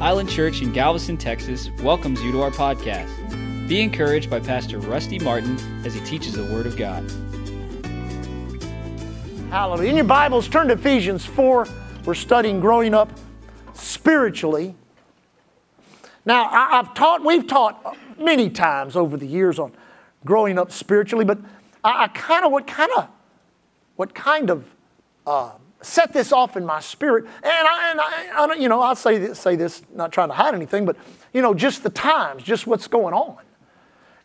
Island 0.00 0.28
Church 0.28 0.60
in 0.60 0.72
Galveston, 0.72 1.16
Texas 1.16 1.70
welcomes 1.82 2.22
you 2.22 2.30
to 2.32 2.42
our 2.42 2.50
podcast. 2.50 3.08
Be 3.66 3.80
encouraged 3.80 4.28
by 4.28 4.40
Pastor 4.40 4.78
Rusty 4.78 5.18
Martin 5.18 5.58
as 5.86 5.94
he 5.94 6.00
teaches 6.00 6.34
the 6.34 6.44
Word 6.44 6.66
of 6.66 6.76
God. 6.76 7.02
Hallelujah. 9.48 9.88
In 9.88 9.96
your 9.96 10.04
Bibles, 10.04 10.48
turn 10.48 10.68
to 10.68 10.74
Ephesians 10.74 11.24
4. 11.24 11.66
We're 12.04 12.12
studying 12.12 12.60
growing 12.60 12.92
up 12.92 13.10
spiritually. 13.72 14.74
Now, 16.26 16.44
I, 16.50 16.76
have 16.76 16.92
taught, 16.92 17.24
we've 17.24 17.46
taught 17.46 17.96
many 18.18 18.50
times 18.50 18.96
over 18.96 19.16
the 19.16 19.26
years 19.26 19.58
on 19.58 19.72
growing 20.26 20.58
up 20.58 20.72
spiritually, 20.72 21.24
but 21.24 21.38
I, 21.82 22.04
I 22.04 22.08
kind 22.08 22.44
of, 22.44 22.52
what 22.52 22.66
kind 22.66 22.90
of, 22.98 23.08
what 23.96 24.14
kind 24.14 24.50
of 24.50 24.68
uh, 25.26 25.52
set 25.82 26.12
this 26.12 26.32
off 26.32 26.56
in 26.56 26.64
my 26.64 26.80
spirit. 26.80 27.24
And 27.24 27.44
I, 27.44 27.90
and 27.90 28.00
I, 28.00 28.54
I 28.54 28.54
you 28.54 28.68
know, 28.68 28.80
I'll 28.80 28.96
say 28.96 29.18
this, 29.18 29.38
say 29.38 29.56
this, 29.56 29.82
not 29.94 30.12
trying 30.12 30.28
to 30.28 30.34
hide 30.34 30.54
anything, 30.54 30.84
but, 30.84 30.96
you 31.32 31.42
know, 31.42 31.54
just 31.54 31.82
the 31.82 31.90
times, 31.90 32.42
just 32.42 32.66
what's 32.66 32.88
going 32.88 33.14
on. 33.14 33.38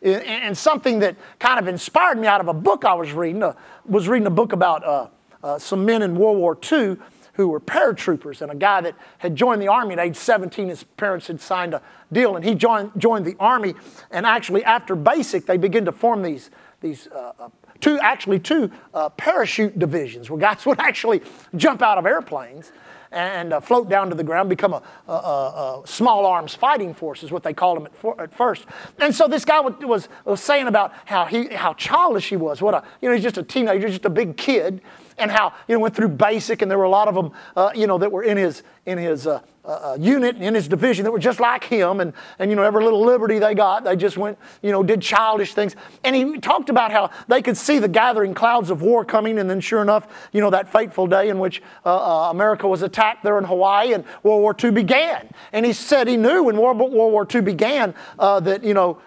And 0.02 0.58
something 0.58 0.98
that 0.98 1.16
kind 1.38 1.60
of 1.60 1.68
inspired 1.68 2.18
me 2.18 2.26
out 2.26 2.40
of 2.40 2.48
a 2.48 2.54
book 2.54 2.84
I 2.84 2.94
was 2.94 3.12
reading, 3.12 3.42
uh, 3.42 3.54
was 3.86 4.08
reading 4.08 4.26
a 4.26 4.30
book 4.30 4.52
about 4.52 4.84
uh, 4.84 5.08
uh, 5.44 5.58
some 5.60 5.84
men 5.84 6.02
in 6.02 6.16
World 6.16 6.38
War 6.38 6.58
II 6.70 6.96
who 7.34 7.48
were 7.48 7.60
paratroopers 7.60 8.42
and 8.42 8.50
a 8.50 8.54
guy 8.54 8.80
that 8.80 8.94
had 9.18 9.36
joined 9.36 9.62
the 9.62 9.68
army 9.68 9.94
at 9.94 10.00
age 10.00 10.16
17 10.16 10.68
his 10.68 10.82
parents 10.82 11.28
had 11.28 11.40
signed 11.40 11.72
a 11.72 11.80
deal 12.12 12.36
and 12.36 12.44
he 12.44 12.54
joined, 12.54 12.90
joined 12.98 13.24
the 13.24 13.36
army 13.40 13.74
and 14.10 14.26
actually 14.26 14.62
after 14.64 14.94
basic 14.94 15.46
they 15.46 15.56
begin 15.56 15.84
to 15.84 15.92
form 15.92 16.22
these, 16.22 16.50
these 16.80 17.06
uh, 17.08 17.32
uh 17.38 17.48
two, 17.82 17.98
actually 18.00 18.38
two 18.38 18.70
uh, 18.94 19.10
parachute 19.10 19.78
divisions 19.78 20.30
where 20.30 20.40
guys 20.40 20.64
would 20.66 20.80
actually 20.80 21.20
jump 21.56 21.82
out 21.82 21.98
of 21.98 22.06
airplanes 22.06 22.72
and 23.10 23.52
uh, 23.52 23.60
float 23.60 23.90
down 23.90 24.08
to 24.08 24.14
the 24.14 24.24
ground, 24.24 24.48
become 24.48 24.72
a, 24.72 24.82
a, 25.06 25.12
a, 25.12 25.82
a, 25.82 25.86
small 25.86 26.24
arms 26.24 26.54
fighting 26.54 26.94
force, 26.94 27.22
is 27.22 27.30
what 27.30 27.42
they 27.42 27.52
called 27.52 27.76
them 27.76 27.84
at, 27.84 27.94
for, 27.94 28.18
at 28.18 28.32
first. 28.34 28.64
And 28.98 29.14
so 29.14 29.28
this 29.28 29.44
guy 29.44 29.60
was, 29.60 30.08
was 30.24 30.42
saying 30.42 30.66
about 30.66 30.94
how, 31.04 31.26
he, 31.26 31.48
how 31.48 31.74
childish 31.74 32.30
he 32.30 32.36
was. 32.36 32.62
What 32.62 32.72
a, 32.72 32.82
you 33.02 33.10
know, 33.10 33.14
he's 33.14 33.22
just 33.22 33.36
a 33.36 33.42
teenager, 33.42 33.86
just 33.88 34.06
a 34.06 34.10
big 34.10 34.38
kid 34.38 34.80
and 35.18 35.30
how 35.30 35.52
you 35.68 35.74
know 35.74 35.80
went 35.80 35.94
through 35.94 36.08
basic, 36.08 36.62
and 36.62 36.70
there 36.70 36.78
were 36.78 36.84
a 36.84 36.90
lot 36.90 37.08
of 37.08 37.14
them, 37.14 37.32
uh, 37.56 37.70
you 37.74 37.86
know, 37.86 37.98
that 37.98 38.10
were 38.10 38.22
in 38.22 38.36
his 38.36 38.62
in 38.84 38.98
his 38.98 39.26
uh, 39.26 39.40
uh, 39.64 39.68
uh, 39.68 39.96
unit 40.00 40.36
in 40.38 40.56
his 40.56 40.66
division 40.66 41.04
that 41.04 41.12
were 41.12 41.18
just 41.18 41.38
like 41.38 41.62
him, 41.62 42.00
and 42.00 42.12
and 42.40 42.50
you 42.50 42.56
know 42.56 42.64
every 42.64 42.82
little 42.82 43.04
liberty 43.04 43.38
they 43.38 43.54
got, 43.54 43.84
they 43.84 43.94
just 43.94 44.16
went, 44.16 44.36
you 44.60 44.72
know, 44.72 44.82
did 44.82 45.00
childish 45.00 45.54
things. 45.54 45.76
And 46.02 46.16
he 46.16 46.38
talked 46.38 46.68
about 46.68 46.90
how 46.90 47.10
they 47.28 47.42
could 47.42 47.56
see 47.56 47.78
the 47.78 47.86
gathering 47.86 48.34
clouds 48.34 48.70
of 48.70 48.82
war 48.82 49.04
coming, 49.04 49.38
and 49.38 49.48
then 49.48 49.60
sure 49.60 49.80
enough, 49.80 50.08
you 50.32 50.40
know, 50.40 50.50
that 50.50 50.72
fateful 50.72 51.06
day 51.06 51.28
in 51.28 51.38
which 51.38 51.62
uh, 51.86 51.94
uh, 51.94 52.30
America 52.30 52.66
was 52.66 52.82
attacked 52.82 53.22
there 53.22 53.38
in 53.38 53.44
Hawaii, 53.44 53.92
and 53.92 54.04
World 54.24 54.42
War 54.42 54.56
II 54.60 54.72
began. 54.72 55.28
And 55.52 55.64
he 55.64 55.72
said 55.72 56.08
he 56.08 56.16
knew 56.16 56.42
when 56.42 56.56
World 56.56 56.78
War 56.78 57.26
II 57.32 57.40
began 57.42 57.94
that 58.18 58.64
you 58.64 58.74
know 58.74 59.00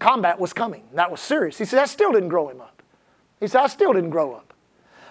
combat 0.00 0.38
was 0.38 0.52
coming. 0.52 0.84
That 0.92 1.10
was 1.10 1.20
serious. 1.20 1.56
He 1.56 1.64
said 1.64 1.78
that 1.78 1.88
still 1.88 2.12
didn't 2.12 2.28
grow 2.28 2.48
him 2.48 2.60
up. 2.60 2.82
He 3.40 3.46
said 3.46 3.62
I 3.62 3.66
still 3.68 3.92
didn't 3.92 4.10
grow 4.10 4.34
up. 4.34 4.53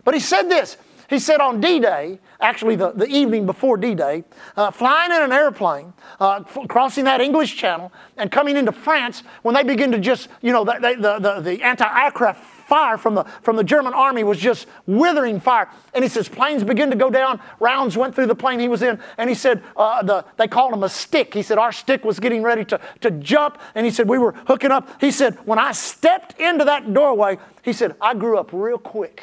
But 0.04 0.14
he 0.14 0.20
said 0.20 0.44
this. 0.44 0.78
He 1.09 1.20
said 1.20 1.42
on 1.42 1.62
D 1.62 1.80
Day, 1.80 2.20
actually 2.40 2.76
the, 2.76 2.92
the 2.92 3.06
evening 3.06 3.46
before 3.46 3.78
D 3.78 3.94
Day, 3.94 4.23
uh, 4.56 4.72
flying 4.72 5.12
in 5.12 5.22
an 5.22 5.32
airplane, 5.32 5.94
uh, 6.20 6.44
f- 6.46 6.68
crossing 6.68 7.04
that 7.06 7.22
English 7.22 7.56
Channel, 7.56 7.92
and 8.18 8.31
coming 8.31 8.58
into 8.58 8.72
France, 8.72 9.22
when 9.44 9.54
they 9.54 9.64
begin 9.64 9.92
to 9.92 10.00
just, 10.00 10.30
you 10.42 10.52
know, 10.52 10.64
the, 10.64 10.98
the, 11.00 11.20
the, 11.20 11.42
the 11.42 11.62
anti 11.62 11.86
aircraft 11.86 12.44
fire 12.44 12.98
from 12.98 13.14
the, 13.14 13.26
from 13.42 13.58
the 13.58 13.64
German 13.64 13.94
army 13.94 14.24
was 14.24 14.40
just 14.40 14.66
withering 14.88 15.40
fire. 15.40 15.70
And 15.94 16.04
he 16.04 16.09
says, 16.09 16.30
planes 16.30 16.64
begin 16.64 16.90
to 16.90 16.96
go 16.96 17.09
down. 17.09 17.40
Rounds 17.59 17.96
went 17.98 18.16
through 18.16 18.28
the 18.28 18.36
plane 18.36 18.59
he 18.59 18.70
was 18.70 18.81
in. 18.81 19.00
And 19.18 19.30
he 19.30 19.36
said, 19.36 19.62
uh, 19.76 20.02
the, 20.02 20.26
they 20.38 20.48
called 20.48 20.74
him 20.74 20.81
a 20.81 20.90
stick. 20.90 21.34
He 21.34 21.44
said, 21.44 21.58
our 21.58 21.72
stick 21.72 22.04
was 22.04 22.20
getting 22.20 22.42
ready 22.42 22.66
to, 22.66 22.80
to 23.02 23.12
jump. 23.12 23.59
And 23.76 23.86
he 23.86 23.92
said, 23.92 24.08
we 24.09 24.18
were 24.18 24.31
hooking 24.48 24.72
up. 24.72 24.90
He 25.00 25.12
said, 25.12 25.36
when 25.46 25.59
I 25.59 25.74
stepped 25.74 26.40
into 26.40 26.66
that 26.66 26.94
doorway, 26.94 27.38
he 27.62 27.74
said, 27.74 27.96
I 28.02 28.16
grew 28.16 28.40
up 28.40 28.52
real 28.53 28.80
quick. 28.80 29.22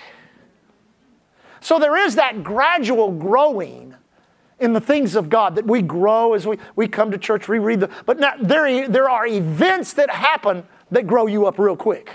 So 1.60 1.78
there 1.78 1.96
is 1.96 2.16
that 2.16 2.42
gradual 2.42 3.12
growing 3.12 3.94
in 4.58 4.72
the 4.72 4.80
things 4.80 5.16
of 5.16 5.28
God 5.28 5.54
that 5.56 5.66
we 5.66 5.82
grow 5.82 6.34
as 6.34 6.46
we, 6.46 6.58
we 6.76 6.86
come 6.86 7.10
to 7.10 7.18
church, 7.18 7.48
we 7.48 7.58
read 7.58 7.80
the. 7.80 7.90
But 8.04 8.18
now, 8.18 8.34
there, 8.40 8.88
there 8.88 9.08
are 9.08 9.26
events 9.26 9.94
that 9.94 10.10
happen 10.10 10.64
that 10.90 11.06
grow 11.06 11.26
you 11.26 11.46
up 11.46 11.58
real 11.58 11.76
quick. 11.76 12.10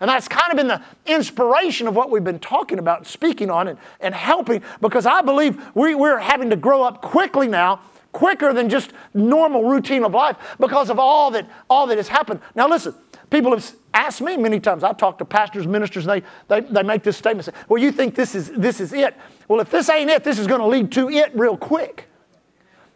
And 0.00 0.10
that's 0.10 0.28
kind 0.28 0.50
of 0.50 0.56
been 0.56 0.66
the 0.66 0.82
inspiration 1.06 1.86
of 1.86 1.94
what 1.94 2.10
we've 2.10 2.24
been 2.24 2.40
talking 2.40 2.78
about, 2.78 3.06
speaking 3.06 3.50
on, 3.50 3.68
and, 3.68 3.78
and 4.00 4.14
helping, 4.14 4.62
because 4.80 5.06
I 5.06 5.22
believe 5.22 5.64
we, 5.74 5.94
we're 5.94 6.18
having 6.18 6.50
to 6.50 6.56
grow 6.56 6.82
up 6.82 7.00
quickly 7.00 7.46
now, 7.46 7.80
quicker 8.14 8.54
than 8.54 8.70
just 8.70 8.92
normal 9.12 9.64
routine 9.64 10.04
of 10.04 10.14
life, 10.14 10.36
because 10.58 10.88
of 10.88 10.98
all 10.98 11.30
that, 11.32 11.46
all 11.68 11.86
that 11.88 11.98
has 11.98 12.08
happened. 12.08 12.40
Now, 12.54 12.66
listen, 12.68 12.94
People 13.34 13.50
have 13.50 13.72
asked 13.92 14.20
me 14.20 14.36
many 14.36 14.60
times. 14.60 14.84
I've 14.84 14.96
talked 14.96 15.18
to 15.18 15.24
pastors, 15.24 15.66
ministers, 15.66 16.06
and 16.06 16.22
they, 16.22 16.60
they, 16.60 16.66
they 16.68 16.82
make 16.84 17.02
this 17.02 17.16
statement 17.16 17.46
say, 17.46 17.52
Well, 17.68 17.82
you 17.82 17.90
think 17.90 18.14
this 18.14 18.34
is, 18.36 18.52
this 18.52 18.78
is 18.78 18.92
it. 18.92 19.16
Well, 19.48 19.60
if 19.60 19.70
this 19.70 19.88
ain't 19.88 20.08
it, 20.08 20.22
this 20.22 20.38
is 20.38 20.46
going 20.46 20.60
to 20.60 20.66
lead 20.68 20.92
to 20.92 21.10
it 21.10 21.32
real 21.34 21.56
quick. 21.56 22.08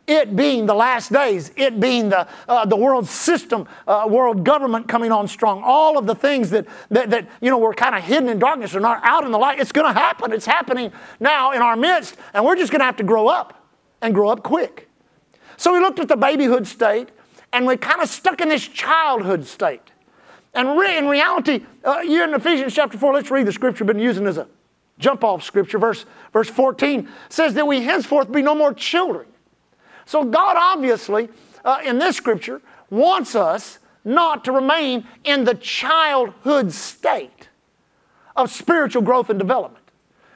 It 0.06 0.36
being 0.36 0.66
the 0.66 0.74
last 0.74 1.12
days, 1.12 1.50
it 1.56 1.80
being 1.80 2.08
the, 2.08 2.26
uh, 2.48 2.64
the 2.64 2.76
world 2.76 3.08
system, 3.08 3.66
uh, 3.86 4.06
world 4.08 4.44
government 4.44 4.86
coming 4.86 5.10
on 5.10 5.26
strong, 5.28 5.62
all 5.64 5.98
of 5.98 6.06
the 6.06 6.14
things 6.14 6.50
that, 6.50 6.66
that, 6.90 7.10
that 7.10 7.28
you 7.40 7.50
know, 7.50 7.58
were 7.58 7.74
kind 7.74 7.94
of 7.94 8.02
hidden 8.04 8.28
in 8.28 8.38
darkness 8.38 8.74
are 8.74 8.80
not 8.80 9.00
out 9.02 9.24
in 9.24 9.32
the 9.32 9.38
light. 9.38 9.58
It's 9.58 9.72
going 9.72 9.92
to 9.92 9.98
happen. 9.98 10.32
It's 10.32 10.46
happening 10.46 10.92
now 11.20 11.50
in 11.50 11.60
our 11.62 11.76
midst, 11.76 12.16
and 12.32 12.44
we're 12.44 12.56
just 12.56 12.70
going 12.72 12.80
to 12.80 12.86
have 12.86 12.96
to 12.98 13.04
grow 13.04 13.28
up 13.28 13.68
and 14.00 14.14
grow 14.14 14.30
up 14.30 14.42
quick. 14.42 14.87
So 15.58 15.72
we 15.72 15.80
looked 15.80 15.98
at 15.98 16.06
the 16.06 16.16
babyhood 16.16 16.68
state, 16.68 17.08
and 17.52 17.66
we're 17.66 17.76
kind 17.76 18.00
of 18.00 18.08
stuck 18.08 18.40
in 18.40 18.48
this 18.48 18.66
childhood 18.66 19.44
state. 19.44 19.82
And 20.54 20.78
re- 20.78 20.96
in 20.96 21.08
reality, 21.08 21.66
uh, 21.84 21.98
you 21.98 22.22
in 22.22 22.32
Ephesians 22.32 22.74
chapter 22.74 22.96
4, 22.96 23.12
let's 23.12 23.30
read 23.30 23.44
the 23.44 23.52
scripture 23.52 23.82
I've 23.82 23.88
been 23.88 23.98
using 23.98 24.26
as 24.28 24.38
a 24.38 24.46
jump 25.00 25.24
off 25.24 25.42
scripture. 25.42 25.78
Verse, 25.78 26.06
verse 26.32 26.48
14 26.48 27.08
says 27.28 27.54
that 27.54 27.66
we 27.66 27.82
henceforth 27.82 28.30
be 28.30 28.40
no 28.40 28.54
more 28.54 28.72
children. 28.72 29.26
So 30.06 30.24
God 30.24 30.56
obviously, 30.56 31.28
uh, 31.64 31.80
in 31.84 31.98
this 31.98 32.16
scripture, 32.16 32.62
wants 32.88 33.34
us 33.34 33.80
not 34.04 34.44
to 34.44 34.52
remain 34.52 35.08
in 35.24 35.42
the 35.42 35.54
childhood 35.54 36.72
state 36.72 37.48
of 38.36 38.50
spiritual 38.50 39.02
growth 39.02 39.28
and 39.28 39.40
development. 39.40 39.84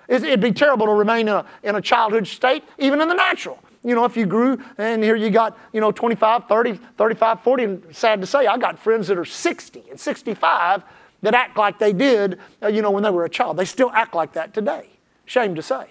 It'd 0.09 0.41
be 0.41 0.53
terrible 0.53 0.87
to 0.87 0.93
remain 0.93 1.29
in 1.29 1.35
a, 1.35 1.47
in 1.63 1.77
a 1.77 1.81
childhood 1.81 2.27
state, 2.27 2.65
even 2.77 3.01
in 3.01 3.09
the 3.09 3.15
natural 3.15 3.62
you 3.85 3.95
know, 3.95 4.05
if 4.05 4.17
you 4.17 4.27
grew 4.27 4.59
and 4.79 5.03
here 5.03 5.17
you 5.17 5.31
got, 5.31 5.59
you 5.73 5.81
know, 5.81 5.91
25, 5.91 6.47
30, 6.47 6.75
35, 6.97 7.41
40, 7.41 7.65
and 7.65 7.83
sad 7.97 8.21
to 8.21 8.27
say, 8.27 8.47
I 8.47 8.57
got 8.57 8.79
friends 8.79 9.09
that 9.09 9.19
are 9.19 9.25
60 9.25 9.85
and 9.91 9.99
65 9.99 10.85
that 11.23 11.35
act 11.35 11.57
like 11.57 11.79
they 11.79 11.93
did, 11.93 12.39
uh, 12.63 12.69
you 12.69 12.83
know, 12.83 12.91
when 12.91 13.03
they 13.03 13.11
were 13.11 13.25
a 13.25 13.31
child. 13.31 13.57
They 13.57 13.65
still 13.65 13.91
act 13.93 14.15
like 14.15 14.33
that 14.35 14.55
today. 14.55 14.89
Shame 15.25 15.55
to 15.55 15.63
say. 15.63 15.87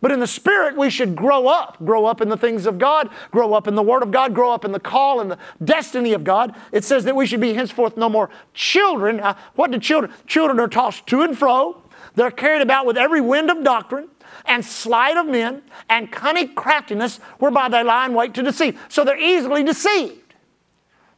But 0.00 0.12
in 0.12 0.20
the 0.20 0.26
Spirit, 0.26 0.76
we 0.76 0.90
should 0.90 1.16
grow 1.16 1.48
up. 1.48 1.78
Grow 1.84 2.04
up 2.04 2.20
in 2.20 2.28
the 2.28 2.36
things 2.36 2.66
of 2.66 2.78
God, 2.78 3.08
grow 3.30 3.54
up 3.54 3.66
in 3.66 3.74
the 3.74 3.82
Word 3.82 4.02
of 4.02 4.10
God, 4.10 4.34
grow 4.34 4.52
up 4.52 4.64
in 4.64 4.72
the 4.72 4.80
call 4.80 5.20
and 5.20 5.30
the 5.30 5.38
destiny 5.64 6.12
of 6.12 6.22
God. 6.22 6.54
It 6.70 6.84
says 6.84 7.04
that 7.04 7.16
we 7.16 7.26
should 7.26 7.40
be 7.40 7.54
henceforth 7.54 7.96
no 7.96 8.08
more 8.08 8.28
children. 8.52 9.20
Uh, 9.20 9.34
what 9.54 9.70
do 9.70 9.78
children? 9.78 10.12
Children 10.26 10.60
are 10.60 10.68
tossed 10.68 11.06
to 11.08 11.22
and 11.22 11.36
fro. 11.36 11.82
They're 12.14 12.30
carried 12.30 12.62
about 12.62 12.86
with 12.86 12.98
every 12.98 13.20
wind 13.20 13.50
of 13.50 13.64
doctrine 13.64 14.08
and 14.46 14.64
sleight 14.64 15.16
of 15.16 15.26
men 15.26 15.62
and 15.88 16.10
cunning 16.10 16.54
craftiness 16.54 17.18
whereby 17.38 17.68
they 17.68 17.82
lie 17.82 18.06
in 18.06 18.14
wait 18.14 18.34
to 18.34 18.42
deceive. 18.42 18.80
So 18.88 19.04
they're 19.04 19.20
easily 19.20 19.62
deceived. 19.62 20.34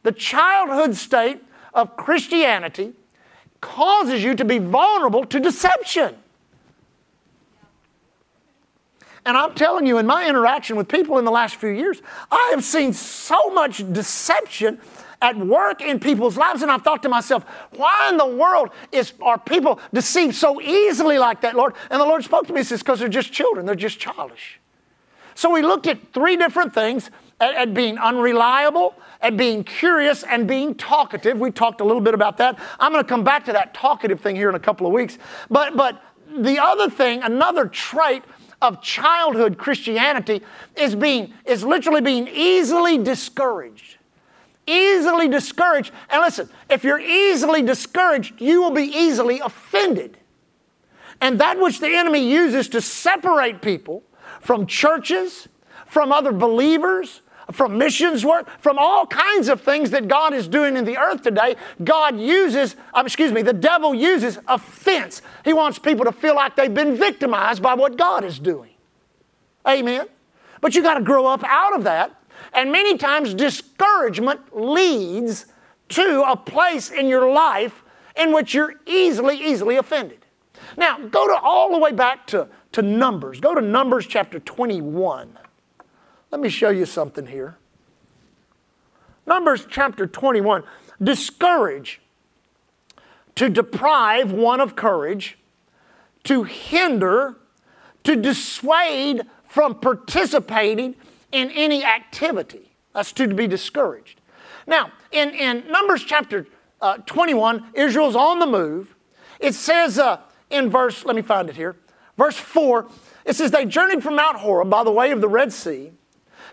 The 0.03 0.11
childhood 0.11 0.95
state 0.95 1.41
of 1.73 1.95
Christianity 1.97 2.93
causes 3.61 4.23
you 4.23 4.35
to 4.35 4.45
be 4.45 4.57
vulnerable 4.57 5.25
to 5.25 5.39
deception. 5.39 6.15
And 9.25 9.37
I'm 9.37 9.53
telling 9.53 9.85
you, 9.85 9.97
in 9.97 10.07
my 10.07 10.27
interaction 10.27 10.75
with 10.75 10.87
people 10.87 11.19
in 11.19 11.25
the 11.25 11.31
last 11.31 11.55
few 11.55 11.69
years, 11.69 12.01
I 12.31 12.49
have 12.51 12.63
seen 12.63 12.93
so 12.93 13.49
much 13.51 13.77
deception 13.91 14.79
at 15.21 15.37
work 15.37 15.81
in 15.81 15.99
people's 15.99 16.37
lives. 16.37 16.61
And 16.61 16.71
I've 16.71 16.81
thought 16.81 17.03
to 17.03 17.09
myself, 17.09 17.43
why 17.75 18.09
in 18.09 18.17
the 18.17 18.25
world 18.25 18.69
is, 18.91 19.13
are 19.21 19.37
people 19.37 19.79
deceived 19.93 20.35
so 20.35 20.61
easily 20.61 21.17
like 21.17 21.41
that, 21.41 21.55
Lord? 21.55 21.73
And 21.89 21.99
the 21.99 22.05
Lord 22.05 22.23
spoke 22.23 22.47
to 22.47 22.53
me 22.53 22.59
and 22.59 22.67
says, 22.67 22.79
because 22.79 22.99
they're 22.99 23.09
just 23.09 23.31
children, 23.31 23.65
they're 23.65 23.75
just 23.75 23.99
childish. 23.99 24.59
So 25.35 25.49
we 25.49 25.61
looked 25.61 25.87
at 25.87 26.13
three 26.13 26.35
different 26.35 26.73
things 26.73 27.11
at, 27.39 27.55
at, 27.55 27.73
being 27.73 27.97
unreliable, 27.97 28.95
at 29.21 29.37
being 29.37 29.63
curious, 29.63 30.23
and 30.23 30.47
being 30.47 30.75
talkative. 30.75 31.39
We 31.39 31.51
talked 31.51 31.79
a 31.81 31.85
little 31.85 32.01
bit 32.01 32.13
about 32.13 32.37
that. 32.37 32.59
I'm 32.79 32.91
going 32.91 33.03
to 33.03 33.07
come 33.07 33.23
back 33.23 33.45
to 33.45 33.53
that 33.53 33.73
talkative 33.73 34.19
thing 34.19 34.35
here 34.35 34.49
in 34.49 34.55
a 34.55 34.59
couple 34.59 34.85
of 34.85 34.91
weeks. 34.91 35.17
But, 35.49 35.77
but 35.77 36.01
the 36.37 36.59
other 36.59 36.89
thing, 36.89 37.23
another 37.23 37.67
trait 37.67 38.23
of 38.61 38.81
childhood 38.81 39.57
Christianity 39.57 40.41
is 40.75 40.93
being 40.93 41.33
is 41.45 41.63
literally 41.63 42.01
being 42.01 42.27
easily 42.27 42.97
discouraged 42.97 43.98
easily 44.69 45.27
discouraged. 45.27 45.91
And 46.09 46.21
listen, 46.21 46.49
if 46.69 46.83
you're 46.83 46.99
easily 46.99 47.61
discouraged, 47.61 48.39
you 48.39 48.61
will 48.61 48.71
be 48.71 48.83
easily 48.83 49.39
offended. 49.39 50.17
And 51.21 51.39
that 51.39 51.59
which 51.59 51.79
the 51.79 51.89
enemy 51.89 52.29
uses 52.29 52.69
to 52.69 52.81
separate 52.81 53.61
people 53.61 54.03
from 54.39 54.65
churches, 54.65 55.47
from 55.85 56.11
other 56.11 56.31
believers, 56.31 57.21
from 57.51 57.77
missions 57.77 58.23
work, 58.23 58.47
from 58.59 58.77
all 58.77 59.05
kinds 59.07 59.49
of 59.49 59.61
things 59.61 59.89
that 59.91 60.07
God 60.07 60.33
is 60.33 60.47
doing 60.47 60.77
in 60.77 60.85
the 60.85 60.97
earth 60.97 61.23
today. 61.23 61.55
God 61.83 62.19
uses, 62.19 62.75
um, 62.93 63.05
excuse 63.05 63.31
me, 63.31 63.41
the 63.41 63.53
devil 63.53 63.93
uses 63.93 64.37
offense. 64.47 65.21
He 65.43 65.53
wants 65.53 65.79
people 65.79 66.05
to 66.05 66.11
feel 66.11 66.35
like 66.35 66.55
they've 66.55 66.73
been 66.73 66.95
victimized 66.95 67.61
by 67.61 67.73
what 67.73 67.97
God 67.97 68.23
is 68.23 68.39
doing. 68.39 68.71
Amen. 69.67 70.07
But 70.61 70.75
you 70.75 70.83
got 70.83 70.95
to 70.95 71.01
grow 71.01 71.25
up 71.25 71.43
out 71.43 71.75
of 71.75 71.83
that. 71.85 72.18
And 72.53 72.71
many 72.71 72.97
times 72.97 73.33
discouragement 73.33 74.55
leads 74.55 75.45
to 75.89 76.23
a 76.27 76.35
place 76.35 76.89
in 76.89 77.07
your 77.07 77.31
life 77.31 77.83
in 78.15 78.33
which 78.33 78.53
you're 78.53 78.75
easily, 78.85 79.37
easily 79.37 79.77
offended. 79.77 80.25
Now, 80.77 80.97
go 80.97 81.27
to 81.27 81.35
all 81.41 81.71
the 81.71 81.79
way 81.79 81.91
back 81.91 82.27
to, 82.27 82.47
to 82.73 82.81
Numbers. 82.81 83.39
Go 83.39 83.55
to 83.55 83.61
Numbers 83.61 84.05
chapter 84.05 84.39
21. 84.39 85.37
Let 86.31 86.41
me 86.41 86.49
show 86.49 86.69
you 86.69 86.85
something 86.85 87.25
here. 87.25 87.57
Numbers 89.25 89.65
chapter 89.69 90.05
21. 90.05 90.63
Discourage, 91.01 92.01
to 93.35 93.49
deprive 93.49 94.31
one 94.31 94.59
of 94.59 94.75
courage, 94.75 95.37
to 96.25 96.43
hinder, 96.43 97.37
to 98.03 98.15
dissuade 98.15 99.21
from 99.47 99.75
participating 99.75 100.95
in 101.31 101.49
any 101.51 101.83
activity. 101.83 102.71
That's 102.93 103.11
to 103.13 103.27
be 103.27 103.47
discouraged. 103.47 104.21
Now, 104.67 104.91
in, 105.11 105.29
in 105.29 105.69
Numbers 105.71 106.03
chapter 106.03 106.47
uh, 106.81 106.97
21, 106.97 107.71
Israel's 107.73 108.15
on 108.15 108.39
the 108.39 108.45
move. 108.45 108.95
It 109.39 109.53
says 109.55 109.99
uh, 109.99 110.19
in 110.49 110.69
verse, 110.69 111.05
let 111.05 111.15
me 111.15 111.21
find 111.21 111.49
it 111.49 111.55
here, 111.55 111.75
verse 112.17 112.37
4, 112.37 112.87
it 113.25 113.35
says, 113.35 113.51
They 113.51 113.65
journeyed 113.65 114.03
from 114.03 114.15
Mount 114.15 114.37
Horeb 114.37 114.69
by 114.69 114.83
the 114.83 114.91
way 114.91 115.11
of 115.11 115.21
the 115.21 115.27
Red 115.27 115.53
Sea 115.53 115.91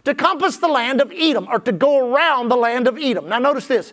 to 0.04 0.14
compass 0.14 0.58
the 0.58 0.68
land 0.68 1.00
of 1.00 1.12
Edom, 1.12 1.48
or 1.50 1.58
to 1.58 1.72
go 1.72 2.12
around 2.12 2.48
the 2.48 2.56
land 2.56 2.86
of 2.86 2.96
Edom. 2.96 3.28
Now, 3.28 3.38
notice 3.40 3.66
this. 3.66 3.92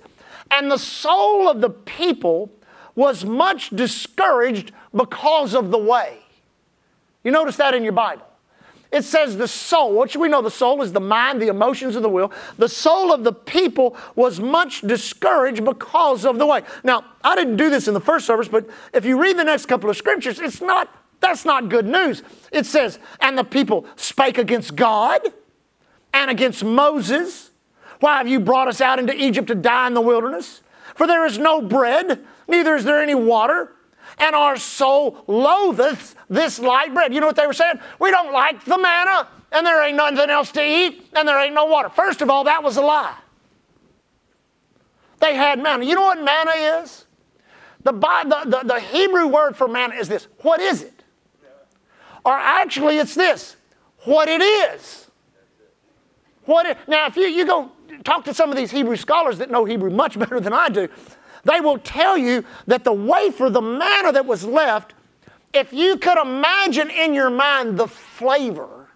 And 0.51 0.69
the 0.69 0.77
soul 0.77 1.49
of 1.49 1.59
the 1.59 1.71
people 1.71 2.51
was 2.93 3.25
much 3.25 3.71
discouraged 3.71 4.71
because 4.95 5.55
of 5.55 5.71
the 5.71 5.77
way. 5.77 6.19
You 7.23 7.31
notice 7.31 7.55
that 7.57 7.73
in 7.73 7.83
your 7.83 7.93
Bible. 7.93 8.27
It 8.93 9.03
says 9.03 9.37
the 9.37 9.47
soul, 9.47 9.91
what 9.91 10.11
should 10.11 10.21
we 10.21 10.29
know? 10.29 10.43
The 10.43 10.51
soul 10.51 10.83
is 10.83 10.93
the 10.93 10.99
mind, 10.99 11.41
the 11.41 11.47
emotions 11.47 11.95
of 11.95 12.03
the 12.03 12.09
will. 12.09 12.31
The 12.59 12.69
soul 12.69 13.11
of 13.11 13.23
the 13.23 13.33
people 13.33 13.97
was 14.15 14.39
much 14.39 14.81
discouraged 14.81 15.65
because 15.65 16.25
of 16.25 16.37
the 16.37 16.45
way. 16.45 16.61
Now, 16.83 17.03
I 17.23 17.33
didn't 17.33 17.55
do 17.55 17.71
this 17.71 17.87
in 17.87 17.95
the 17.95 17.99
first 17.99 18.27
service, 18.27 18.47
but 18.47 18.69
if 18.93 19.03
you 19.03 19.19
read 19.19 19.35
the 19.35 19.43
next 19.43 19.65
couple 19.65 19.89
of 19.89 19.97
scriptures, 19.97 20.39
it's 20.39 20.61
not, 20.61 20.95
that's 21.21 21.43
not 21.43 21.69
good 21.69 21.87
news. 21.87 22.21
It 22.51 22.67
says, 22.67 22.99
and 23.19 23.35
the 23.35 23.43
people 23.43 23.87
spake 23.95 24.37
against 24.37 24.75
God 24.75 25.21
and 26.13 26.29
against 26.29 26.63
Moses. 26.63 27.49
Why 27.99 28.17
have 28.17 28.27
you 28.27 28.39
brought 28.39 28.67
us 28.67 28.79
out 28.79 28.99
into 28.99 29.15
Egypt 29.15 29.47
to 29.47 29.55
die 29.55 29.87
in 29.87 29.95
the 29.95 30.01
wilderness? 30.01 30.61
For 30.93 31.07
there 31.07 31.25
is 31.25 31.39
no 31.39 31.61
bread, 31.61 32.23
neither 32.47 32.75
is 32.75 32.83
there 32.83 33.01
any 33.01 33.15
water 33.15 33.71
and 34.17 34.35
our 34.35 34.57
soul 34.57 35.23
loatheth 35.27 36.15
this 36.29 36.59
light 36.59 36.93
bread. 36.93 37.13
You 37.13 37.21
know 37.21 37.27
what 37.27 37.35
they 37.35 37.47
were 37.47 37.53
saying? 37.53 37.79
We 37.99 38.11
don't 38.11 38.31
like 38.31 38.63
the 38.65 38.77
manna, 38.77 39.27
and 39.51 39.65
there 39.65 39.83
ain't 39.83 39.97
nothing 39.97 40.29
else 40.29 40.51
to 40.53 40.63
eat, 40.63 41.09
and 41.15 41.27
there 41.27 41.39
ain't 41.39 41.55
no 41.55 41.65
water. 41.65 41.89
First 41.89 42.21
of 42.21 42.29
all, 42.29 42.43
that 42.45 42.63
was 42.63 42.77
a 42.77 42.81
lie. 42.81 43.15
They 45.19 45.35
had 45.35 45.61
manna. 45.61 45.85
You 45.85 45.95
know 45.95 46.01
what 46.01 46.21
manna 46.21 46.51
is? 46.81 47.05
The, 47.83 47.91
the, 47.91 48.43
the, 48.45 48.61
the 48.65 48.79
Hebrew 48.79 49.27
word 49.27 49.55
for 49.55 49.67
manna 49.67 49.95
is 49.95 50.07
this. 50.07 50.27
What 50.41 50.59
is 50.59 50.81
it? 50.81 51.03
Or 52.25 52.33
actually, 52.33 52.97
it's 52.97 53.15
this. 53.15 53.57
What 54.05 54.27
it 54.27 54.41
is. 54.41 55.07
What 56.45 56.65
it, 56.65 56.77
now, 56.87 57.07
if 57.07 57.15
you, 57.15 57.23
you 57.23 57.45
go 57.45 57.71
talk 58.03 58.25
to 58.25 58.33
some 58.33 58.49
of 58.49 58.57
these 58.57 58.71
Hebrew 58.71 58.95
scholars 58.95 59.37
that 59.37 59.49
know 59.49 59.65
Hebrew 59.65 59.89
much 59.89 60.19
better 60.19 60.39
than 60.39 60.53
I 60.53 60.69
do, 60.69 60.89
they 61.43 61.59
will 61.59 61.77
tell 61.77 62.17
you 62.17 62.45
that 62.67 62.83
the 62.83 62.93
wafer, 62.93 63.49
the 63.49 63.61
manna 63.61 64.11
that 64.11 64.25
was 64.25 64.45
left, 64.45 64.93
if 65.53 65.71
you 65.73 65.97
could 65.97 66.17
imagine 66.17 66.89
in 66.89 67.13
your 67.13 67.29
mind 67.29 67.77
the 67.77 67.87
flavor 67.87 68.89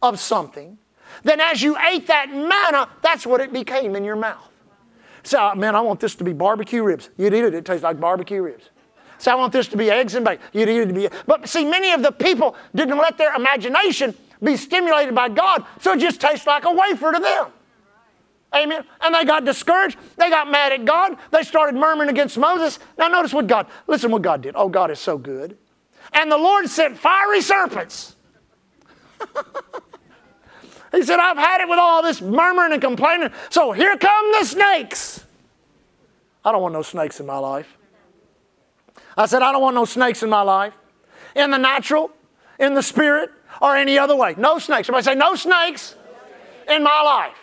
of 0.00 0.18
something, 0.18 0.78
then 1.22 1.40
as 1.40 1.62
you 1.62 1.76
ate 1.78 2.06
that 2.06 2.30
manna, 2.30 2.88
that's 3.02 3.26
what 3.26 3.40
it 3.40 3.52
became 3.52 3.94
in 3.94 4.04
your 4.04 4.16
mouth. 4.16 4.48
So, 5.22 5.54
man, 5.54 5.76
I 5.76 5.80
want 5.80 6.00
this 6.00 6.14
to 6.16 6.24
be 6.24 6.32
barbecue 6.32 6.82
ribs. 6.82 7.10
You'd 7.16 7.34
eat 7.34 7.44
it, 7.44 7.54
it 7.54 7.64
tastes 7.64 7.84
like 7.84 8.00
barbecue 8.00 8.42
ribs. 8.42 8.70
So 9.18 9.30
I 9.30 9.36
want 9.36 9.52
this 9.52 9.68
to 9.68 9.76
be 9.76 9.88
eggs 9.88 10.16
and 10.16 10.24
bacon. 10.24 10.44
You'd 10.52 10.68
eat 10.68 10.78
it 10.78 10.86
to 10.86 10.92
be. 10.92 11.08
But 11.26 11.48
see, 11.48 11.64
many 11.64 11.92
of 11.92 12.02
the 12.02 12.10
people 12.10 12.56
didn't 12.74 12.98
let 12.98 13.18
their 13.18 13.34
imagination 13.34 14.16
be 14.42 14.56
stimulated 14.56 15.14
by 15.14 15.28
God, 15.28 15.64
so 15.80 15.92
it 15.92 16.00
just 16.00 16.20
tastes 16.20 16.46
like 16.46 16.64
a 16.64 16.72
wafer 16.72 17.12
to 17.12 17.20
them. 17.20 17.46
Amen. 18.54 18.84
And 19.00 19.14
they 19.14 19.24
got 19.24 19.44
discouraged. 19.44 19.96
They 20.16 20.28
got 20.28 20.50
mad 20.50 20.72
at 20.72 20.84
God. 20.84 21.16
They 21.30 21.42
started 21.42 21.74
murmuring 21.74 22.10
against 22.10 22.36
Moses. 22.36 22.78
Now, 22.98 23.08
notice 23.08 23.32
what 23.32 23.46
God, 23.46 23.66
listen 23.86 24.10
what 24.10 24.22
God 24.22 24.42
did. 24.42 24.54
Oh, 24.56 24.68
God 24.68 24.90
is 24.90 24.98
so 24.98 25.16
good. 25.16 25.56
And 26.12 26.30
the 26.30 26.36
Lord 26.36 26.68
sent 26.68 26.98
fiery 26.98 27.40
serpents. 27.40 28.16
he 30.92 31.02
said, 31.02 31.18
I've 31.18 31.38
had 31.38 31.62
it 31.62 31.68
with 31.68 31.78
all 31.78 32.02
this 32.02 32.20
murmuring 32.20 32.72
and 32.72 32.82
complaining. 32.82 33.30
So 33.48 33.72
here 33.72 33.96
come 33.96 34.32
the 34.32 34.44
snakes. 34.44 35.24
I 36.44 36.52
don't 36.52 36.60
want 36.60 36.74
no 36.74 36.82
snakes 36.82 37.20
in 37.20 37.26
my 37.26 37.38
life. 37.38 37.78
I 39.16 39.26
said, 39.26 39.42
I 39.42 39.52
don't 39.52 39.62
want 39.62 39.74
no 39.74 39.84
snakes 39.84 40.22
in 40.22 40.28
my 40.28 40.42
life. 40.42 40.74
In 41.34 41.50
the 41.50 41.58
natural, 41.58 42.10
in 42.58 42.74
the 42.74 42.82
spirit, 42.82 43.30
or 43.60 43.76
any 43.76 43.98
other 43.98 44.16
way. 44.16 44.34
No 44.36 44.58
snakes. 44.58 44.86
Somebody 44.86 45.04
say, 45.04 45.14
no 45.14 45.34
snakes 45.34 45.94
in 46.68 46.82
my 46.82 47.02
life. 47.02 47.41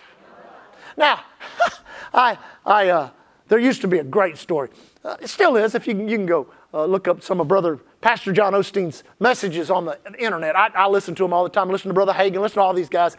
Now, 1.00 1.22
I, 2.14 2.38
I, 2.66 2.90
uh, 2.90 3.10
there 3.48 3.58
used 3.58 3.82
to 3.82 3.88
be 3.88 4.00
a 4.00 4.04
great 4.04 4.38
story. 4.38 4.70
Uh, 5.04 5.16
it 5.22 5.30
still 5.30 5.56
is. 5.56 5.74
If 5.74 5.88
you 5.88 5.96
can, 5.96 6.10
you 6.10 6.18
can 6.18 6.26
go 6.26 6.48
uh, 6.74 6.84
look 6.86 7.08
up 7.08 7.24
some 7.24 7.40
of 7.40 7.48
Brother 7.48 7.80
Pastor 8.02 8.34
John 8.34 8.52
Osteen's 8.52 9.06
messages 9.18 9.72
on 9.72 9.86
the 9.86 9.98
internet. 10.20 10.58
I, 10.58 10.68
I 10.76 10.88
listen 10.88 11.16
to 11.16 11.26
him 11.26 11.32
all 11.32 11.44
the 11.44 11.50
time. 11.50 11.70
I 11.70 11.72
listen 11.72 11.88
to 11.88 11.94
Brother 11.94 12.12
Hagin. 12.12 12.42
Listen 12.42 12.56
to 12.56 12.62
all 12.62 12.74
these 12.74 12.90
guys. 12.90 13.16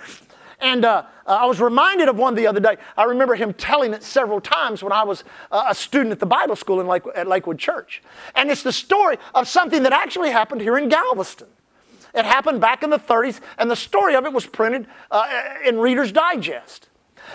And 0.61 0.85
uh, 0.85 1.05
uh, 1.27 1.31
I 1.31 1.47
was 1.47 1.59
reminded 1.59 2.09
of 2.09 2.19
one 2.19 2.35
the 2.35 2.47
other 2.47 2.61
day. 2.61 2.77
I 2.99 3.05
remember 3.05 3.35
him 3.35 3.55
telling 3.55 3.95
it 3.95 4.03
several 4.03 4.43
times 4.43 4.83
when 4.83 4.93
I 4.93 5.03
was 5.03 5.25
uh, 5.51 5.65
a 5.71 5.75
student 5.75 6.13
at 6.13 6.21
the 6.21 6.27
Bible 6.27 6.57
school 6.57 6.83
in 6.83 6.87
Lake, 6.87 7.05
at 7.15 7.27
Lakewood 7.27 7.59
Church. 7.59 8.03
And 8.35 8.51
it's 8.51 8.63
the 8.63 8.73
story 8.73 9.17
of 9.35 9.49
something 9.49 9.85
that 9.85 9.95
actually 9.95 10.31
happened 10.31 10.61
here 10.61 10.77
in 10.77 10.91
Galveston. 10.91 11.49
It 12.15 12.27
happened 12.27 12.61
back 12.61 12.83
in 12.83 12.91
the 12.91 12.99
30s, 12.99 13.41
and 13.57 13.71
the 13.71 13.77
story 13.77 14.15
of 14.17 14.27
it 14.27 14.35
was 14.35 14.45
printed 14.45 14.87
uh, 15.11 15.27
in 15.65 15.79
Reader's 15.79 16.13
Digest. 16.13 16.90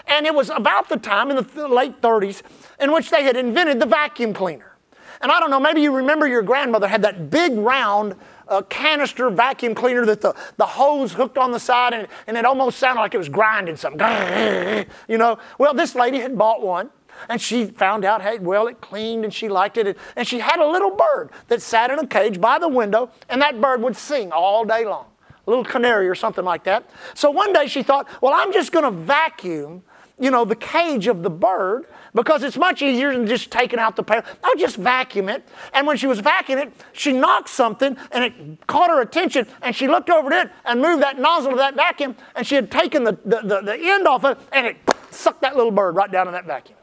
And 0.07 0.25
it 0.25 0.33
was 0.33 0.49
about 0.49 0.89
the 0.89 0.97
time 0.97 1.29
in 1.31 1.35
the 1.35 1.67
late 1.67 2.01
30s 2.01 2.41
in 2.79 2.91
which 2.91 3.09
they 3.09 3.23
had 3.23 3.35
invented 3.35 3.79
the 3.79 3.85
vacuum 3.85 4.33
cleaner. 4.33 4.75
And 5.21 5.31
I 5.31 5.39
don't 5.39 5.49
know, 5.49 5.59
maybe 5.59 5.81
you 5.81 5.95
remember 5.95 6.27
your 6.27 6.41
grandmother 6.41 6.87
had 6.87 7.01
that 7.03 7.29
big 7.29 7.53
round 7.53 8.15
uh, 8.47 8.61
canister 8.63 9.29
vacuum 9.29 9.73
cleaner 9.73 10.05
that 10.05 10.21
the, 10.21 10.35
the 10.57 10.65
hose 10.65 11.13
hooked 11.13 11.37
on 11.37 11.51
the 11.51 11.59
side 11.59 11.93
and, 11.93 12.07
and 12.27 12.37
it 12.37 12.45
almost 12.45 12.77
sounded 12.77 13.01
like 13.01 13.13
it 13.13 13.17
was 13.17 13.29
grinding 13.29 13.75
something. 13.75 14.05
You 15.07 15.17
know, 15.17 15.37
well, 15.57 15.73
this 15.73 15.95
lady 15.95 16.19
had 16.19 16.37
bought 16.37 16.61
one 16.61 16.89
and 17.29 17.41
she 17.41 17.65
found 17.65 18.05
out, 18.05 18.21
hey, 18.21 18.39
well, 18.39 18.67
it 18.67 18.81
cleaned 18.81 19.23
and 19.23 19.33
she 19.33 19.47
liked 19.49 19.77
it. 19.77 19.97
And 20.15 20.27
she 20.27 20.39
had 20.39 20.59
a 20.59 20.67
little 20.67 20.91
bird 20.91 21.29
that 21.47 21.61
sat 21.61 21.91
in 21.91 21.99
a 21.99 22.07
cage 22.07 22.39
by 22.41 22.59
the 22.59 22.67
window 22.67 23.09
and 23.29 23.41
that 23.41 23.59
bird 23.61 23.81
would 23.81 23.95
sing 23.95 24.31
all 24.31 24.65
day 24.65 24.85
long 24.85 25.05
a 25.45 25.49
little 25.49 25.65
canary 25.65 26.07
or 26.07 26.15
something 26.15 26.45
like 26.45 26.63
that. 26.63 26.89
So 27.13 27.31
one 27.31 27.53
day 27.53 27.67
she 27.67 27.83
thought, 27.83 28.07
well, 28.21 28.33
I'm 28.33 28.51
just 28.51 28.71
going 28.71 28.85
to 28.85 28.91
vacuum, 28.91 29.83
you 30.19 30.31
know, 30.31 30.45
the 30.45 30.55
cage 30.55 31.07
of 31.07 31.23
the 31.23 31.29
bird 31.29 31.85
because 32.13 32.43
it's 32.43 32.57
much 32.57 32.81
easier 32.81 33.13
than 33.13 33.27
just 33.27 33.51
taking 33.51 33.77
out 33.77 33.95
the 33.95 34.03
pair. 34.03 34.23
I'll 34.43 34.55
just 34.55 34.77
vacuum 34.77 35.29
it. 35.29 35.47
And 35.73 35.85
when 35.85 35.97
she 35.97 36.07
was 36.07 36.21
vacuuming 36.21 36.67
it, 36.67 36.73
she 36.93 37.11
knocked 37.11 37.49
something 37.49 37.97
and 38.11 38.23
it 38.23 38.67
caught 38.67 38.89
her 38.89 39.01
attention 39.01 39.47
and 39.61 39.75
she 39.75 39.87
looked 39.87 40.09
over 40.09 40.31
at 40.33 40.47
it 40.47 40.51
and 40.65 40.81
moved 40.81 41.03
that 41.03 41.19
nozzle 41.19 41.51
of 41.51 41.57
that 41.57 41.75
vacuum 41.75 42.15
and 42.35 42.47
she 42.47 42.55
had 42.55 42.71
taken 42.71 43.03
the, 43.03 43.17
the, 43.25 43.41
the, 43.41 43.61
the 43.61 43.77
end 43.79 44.07
off 44.07 44.23
of 44.23 44.37
it 44.37 44.43
and 44.51 44.65
it 44.65 44.77
sucked 45.11 45.41
that 45.41 45.55
little 45.55 45.71
bird 45.71 45.95
right 45.95 46.11
down 46.11 46.27
in 46.27 46.33
that 46.33 46.45
vacuum. 46.45 46.77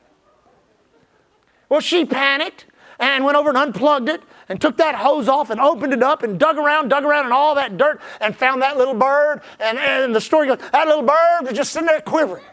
Well, 1.68 1.80
she 1.80 2.04
panicked 2.04 2.66
and 3.02 3.24
went 3.24 3.36
over 3.36 3.48
and 3.48 3.58
unplugged 3.58 4.08
it 4.08 4.22
and 4.48 4.60
took 4.60 4.76
that 4.76 4.94
hose 4.94 5.28
off 5.28 5.50
and 5.50 5.60
opened 5.60 5.92
it 5.92 6.02
up 6.04 6.22
and 6.22 6.38
dug 6.38 6.56
around, 6.56 6.88
dug 6.88 7.04
around 7.04 7.26
in 7.26 7.32
all 7.32 7.56
that 7.56 7.76
dirt 7.76 8.00
and 8.20 8.34
found 8.34 8.62
that 8.62 8.78
little 8.78 8.94
bird. 8.94 9.42
And, 9.58 9.76
and 9.76 10.14
the 10.14 10.20
story 10.20 10.46
goes, 10.46 10.58
that 10.70 10.86
little 10.86 11.02
bird 11.02 11.42
was 11.42 11.52
just 11.52 11.72
sitting 11.72 11.88
there 11.88 12.00
quivering. 12.00 12.44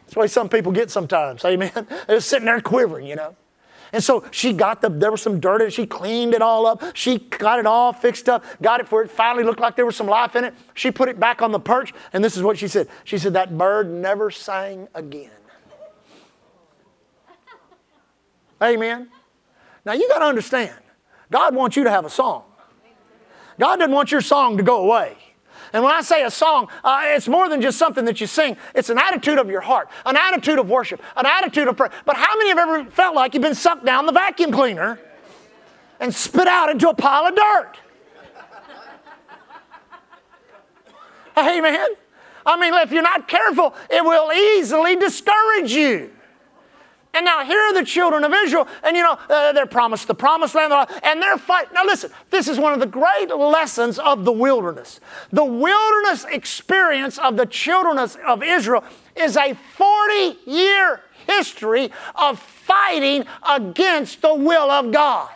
That's 0.00 0.14
the 0.14 0.20
way 0.20 0.26
some 0.26 0.48
people 0.48 0.72
get 0.72 0.90
sometimes, 0.90 1.44
amen? 1.44 1.86
They're 2.08 2.20
sitting 2.20 2.46
there 2.46 2.60
quivering, 2.60 3.06
you 3.06 3.14
know. 3.14 3.36
And 3.92 4.02
so 4.02 4.24
she 4.32 4.52
got 4.52 4.82
the, 4.82 4.90
there 4.90 5.12
was 5.12 5.22
some 5.22 5.38
dirt 5.38 5.62
in 5.62 5.68
it. 5.68 5.72
She 5.72 5.86
cleaned 5.86 6.34
it 6.34 6.42
all 6.42 6.66
up. 6.66 6.82
She 6.94 7.20
got 7.20 7.60
it 7.60 7.66
all 7.66 7.92
fixed 7.92 8.28
up, 8.28 8.44
got 8.60 8.80
it 8.80 8.88
for 8.88 9.02
it 9.02 9.10
finally 9.10 9.44
looked 9.44 9.60
like 9.60 9.76
there 9.76 9.86
was 9.86 9.94
some 9.94 10.08
life 10.08 10.34
in 10.34 10.42
it. 10.42 10.54
She 10.74 10.90
put 10.90 11.08
it 11.08 11.20
back 11.20 11.42
on 11.42 11.52
the 11.52 11.60
perch, 11.60 11.94
and 12.12 12.24
this 12.24 12.36
is 12.36 12.42
what 12.42 12.58
she 12.58 12.66
said. 12.66 12.88
She 13.04 13.18
said, 13.18 13.34
That 13.34 13.56
bird 13.56 13.88
never 13.88 14.32
sang 14.32 14.88
again. 14.94 15.30
Amen. 18.62 19.08
Now 19.84 19.92
you 19.92 20.08
got 20.08 20.18
to 20.18 20.24
understand, 20.24 20.74
God 21.30 21.54
wants 21.54 21.76
you 21.76 21.84
to 21.84 21.90
have 21.90 22.04
a 22.04 22.10
song. 22.10 22.44
God 23.58 23.76
doesn't 23.76 23.92
want 23.92 24.12
your 24.12 24.20
song 24.20 24.56
to 24.56 24.62
go 24.62 24.84
away. 24.84 25.16
And 25.72 25.82
when 25.82 25.92
I 25.92 26.02
say 26.02 26.22
a 26.22 26.30
song, 26.30 26.68
uh, 26.84 27.00
it's 27.04 27.28
more 27.28 27.48
than 27.48 27.60
just 27.60 27.78
something 27.78 28.04
that 28.04 28.20
you 28.20 28.26
sing. 28.26 28.56
It's 28.74 28.88
an 28.88 28.98
attitude 28.98 29.38
of 29.38 29.50
your 29.50 29.60
heart, 29.60 29.88
an 30.04 30.16
attitude 30.16 30.58
of 30.58 30.68
worship, 30.68 31.02
an 31.16 31.26
attitude 31.26 31.68
of 31.68 31.76
prayer. 31.76 31.90
But 32.04 32.16
how 32.16 32.36
many 32.36 32.50
have 32.50 32.58
ever 32.58 32.84
felt 32.90 33.14
like 33.14 33.34
you've 33.34 33.42
been 33.42 33.54
sucked 33.54 33.84
down 33.84 34.06
the 34.06 34.12
vacuum 34.12 34.52
cleaner 34.52 34.98
and 35.98 36.14
spit 36.14 36.46
out 36.46 36.70
into 36.70 36.88
a 36.88 36.94
pile 36.94 37.26
of 37.26 37.34
dirt? 37.34 37.76
Amen. 41.36 41.88
I 42.46 42.60
mean, 42.60 42.72
if 42.74 42.92
you're 42.92 43.02
not 43.02 43.26
careful, 43.26 43.74
it 43.90 44.04
will 44.04 44.32
easily 44.32 44.96
discourage 44.96 45.72
you. 45.72 46.15
And 47.16 47.24
now 47.24 47.42
here 47.46 47.58
are 47.58 47.72
the 47.72 47.82
children 47.82 48.24
of 48.24 48.32
Israel, 48.34 48.68
and 48.84 48.94
you 48.94 49.02
know, 49.02 49.18
uh, 49.30 49.50
they're 49.52 49.64
promised 49.64 50.06
the 50.06 50.14
promised 50.14 50.54
land, 50.54 50.70
and 51.02 51.22
they're 51.22 51.38
fighting. 51.38 51.72
Now 51.72 51.86
listen, 51.86 52.10
this 52.28 52.46
is 52.46 52.58
one 52.58 52.74
of 52.74 52.78
the 52.80 52.84
great 52.86 53.34
lessons 53.34 53.98
of 53.98 54.26
the 54.26 54.32
wilderness. 54.32 55.00
The 55.32 55.42
wilderness 55.42 56.26
experience 56.30 57.16
of 57.16 57.38
the 57.38 57.46
children 57.46 57.98
of 57.98 58.42
Israel 58.42 58.84
is 59.16 59.38
a 59.38 59.54
40 59.54 60.36
year 60.44 61.00
history 61.26 61.90
of 62.16 62.38
fighting 62.38 63.24
against 63.48 64.20
the 64.20 64.34
will 64.34 64.70
of 64.70 64.92
God. 64.92 65.30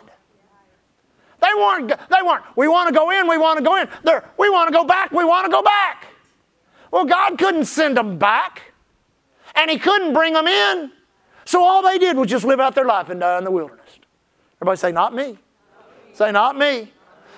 They 1.41 1.49
weren't, 1.57 1.87
they 1.87 2.21
weren't, 2.23 2.43
we 2.55 2.67
want 2.67 2.89
to 2.89 2.93
go 2.93 3.09
in, 3.09 3.27
we 3.27 3.39
want 3.39 3.57
to 3.57 3.63
go 3.63 3.77
in. 3.77 3.89
They're, 4.03 4.23
we 4.37 4.51
want 4.51 4.67
to 4.67 4.71
go 4.71 4.83
back, 4.83 5.11
we 5.11 5.25
want 5.25 5.47
to 5.47 5.51
go 5.51 5.63
back. 5.63 6.09
Well, 6.91 7.05
God 7.05 7.39
couldn't 7.39 7.65
send 7.65 7.97
them 7.97 8.19
back, 8.19 8.71
and 9.55 9.71
He 9.71 9.79
couldn't 9.79 10.13
bring 10.13 10.33
them 10.33 10.45
in. 10.45 10.91
So 11.45 11.63
all 11.63 11.81
they 11.81 11.97
did 11.97 12.17
was 12.17 12.29
just 12.29 12.45
live 12.45 12.59
out 12.59 12.75
their 12.75 12.85
life 12.85 13.09
and 13.09 13.19
die 13.19 13.37
in 13.37 13.43
the 13.43 13.51
wilderness. 13.51 13.99
Everybody 14.57 14.77
say, 14.77 14.91
Not 14.91 15.13
me. 15.15 15.37
Say, 16.13 16.31
Not 16.31 16.57
me. 16.57 16.91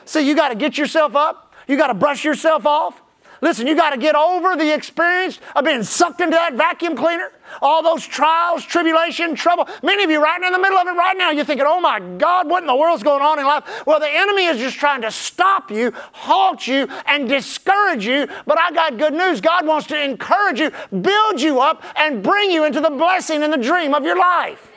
See, 0.06 0.28
you 0.28 0.36
got 0.36 0.50
to 0.50 0.56
get 0.56 0.78
yourself 0.78 1.16
up, 1.16 1.54
you 1.68 1.78
got 1.78 1.88
to 1.88 1.94
brush 1.94 2.24
yourself 2.24 2.66
off. 2.66 3.02
Listen, 3.44 3.68
you 3.68 3.76
got 3.76 3.90
to 3.90 3.98
get 3.98 4.16
over 4.16 4.56
the 4.56 4.74
experience 4.74 5.38
of 5.54 5.66
being 5.66 5.84
sucked 5.84 6.22
into 6.22 6.32
that 6.32 6.54
vacuum 6.54 6.96
cleaner, 6.96 7.30
all 7.62 7.84
those 7.84 8.08
trials, 8.08 8.64
tribulation, 8.64 9.36
trouble. 9.36 9.68
Many 9.84 10.06
of 10.06 10.10
you, 10.10 10.24
right 10.24 10.40
now 10.40 10.48
in 10.48 10.54
the 10.54 10.60
middle 10.60 10.78
of 10.78 10.88
it 10.88 10.92
right 10.92 11.18
now, 11.18 11.30
you're 11.30 11.44
thinking, 11.44 11.66
oh 11.68 11.82
my 11.82 12.00
God, 12.00 12.48
what 12.48 12.64
in 12.64 12.68
the 12.68 12.76
world's 12.76 13.04
going 13.04 13.22
on 13.22 13.40
in 13.40 13.46
life? 13.46 13.66
Well, 13.86 14.00
the 14.00 14.10
enemy 14.10 14.46
is 14.46 14.60
just 14.60 14.78
trying 14.78 15.02
to 15.02 15.12
stop 15.12 15.70
you, 15.70 15.92
halt 16.14 16.66
you, 16.66 16.88
and 17.06 17.28
discourage 17.28 18.08
you. 18.08 18.30
But 18.48 18.58
I 18.60 18.72
got 18.72 18.98
good 18.98 19.14
news. 19.14 19.42
God 19.42 19.68
wants 19.68 19.88
to 19.88 20.02
encourage 20.02 20.62
you, 20.62 20.72
build 21.02 21.42
you 21.42 21.60
up, 21.60 21.84
and 21.98 22.24
bring 22.24 22.50
you 22.50 22.64
into 22.64 22.80
the 22.80 22.92
blessing 22.92 23.44
and 23.44 23.52
the 23.52 23.58
dream 23.58 23.94
of 23.94 24.06
your 24.06 24.18
life. 24.18 24.72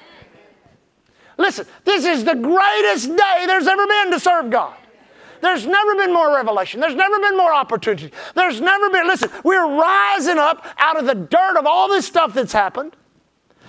Listen, 1.38 1.68
this 1.84 2.04
is 2.04 2.24
the 2.24 2.34
greatest 2.34 3.10
day 3.10 3.44
there's 3.46 3.68
ever 3.68 3.86
been 3.86 4.10
to 4.10 4.18
serve 4.18 4.50
God. 4.50 4.74
There's 5.40 5.66
never 5.66 5.94
been 5.94 6.12
more 6.12 6.34
revelation. 6.34 6.80
There's 6.80 6.94
never 6.94 7.18
been 7.20 7.36
more 7.36 7.52
opportunity. 7.52 8.10
There's 8.34 8.60
never 8.60 8.90
been, 8.90 9.06
listen, 9.06 9.30
we're 9.44 9.66
rising 9.66 10.38
up 10.38 10.66
out 10.78 10.98
of 10.98 11.06
the 11.06 11.14
dirt 11.14 11.56
of 11.56 11.66
all 11.66 11.88
this 11.88 12.06
stuff 12.06 12.34
that's 12.34 12.52
happened. 12.52 12.96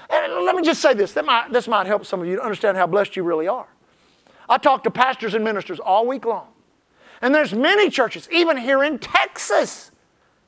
And 0.10 0.46
let 0.46 0.56
me 0.56 0.64
just 0.64 0.82
say 0.82 0.94
this. 0.94 1.14
That 1.14 1.26
might, 1.26 1.52
this 1.52 1.68
might 1.68 1.88
help 1.88 2.06
some 2.06 2.22
of 2.22 2.28
you 2.28 2.38
to 2.38 2.42
understand 2.42 2.78
how 2.78 2.88
blessed 2.88 3.16
you 3.16 3.24
really 3.24 3.48
are. 3.48 3.68
I 4.50 4.58
talk 4.58 4.84
to 4.84 4.92
pastors 4.92 5.34
and 5.34 5.44
ministers 5.44 5.80
all 5.80 6.08
week 6.08 6.26
long. 6.26 6.48
And 7.22 7.34
there's 7.34 7.54
many 7.54 7.90
churches, 7.90 8.30
even 8.32 8.58
here 8.58 8.84
in 8.84 9.00
Texas, 9.00 9.92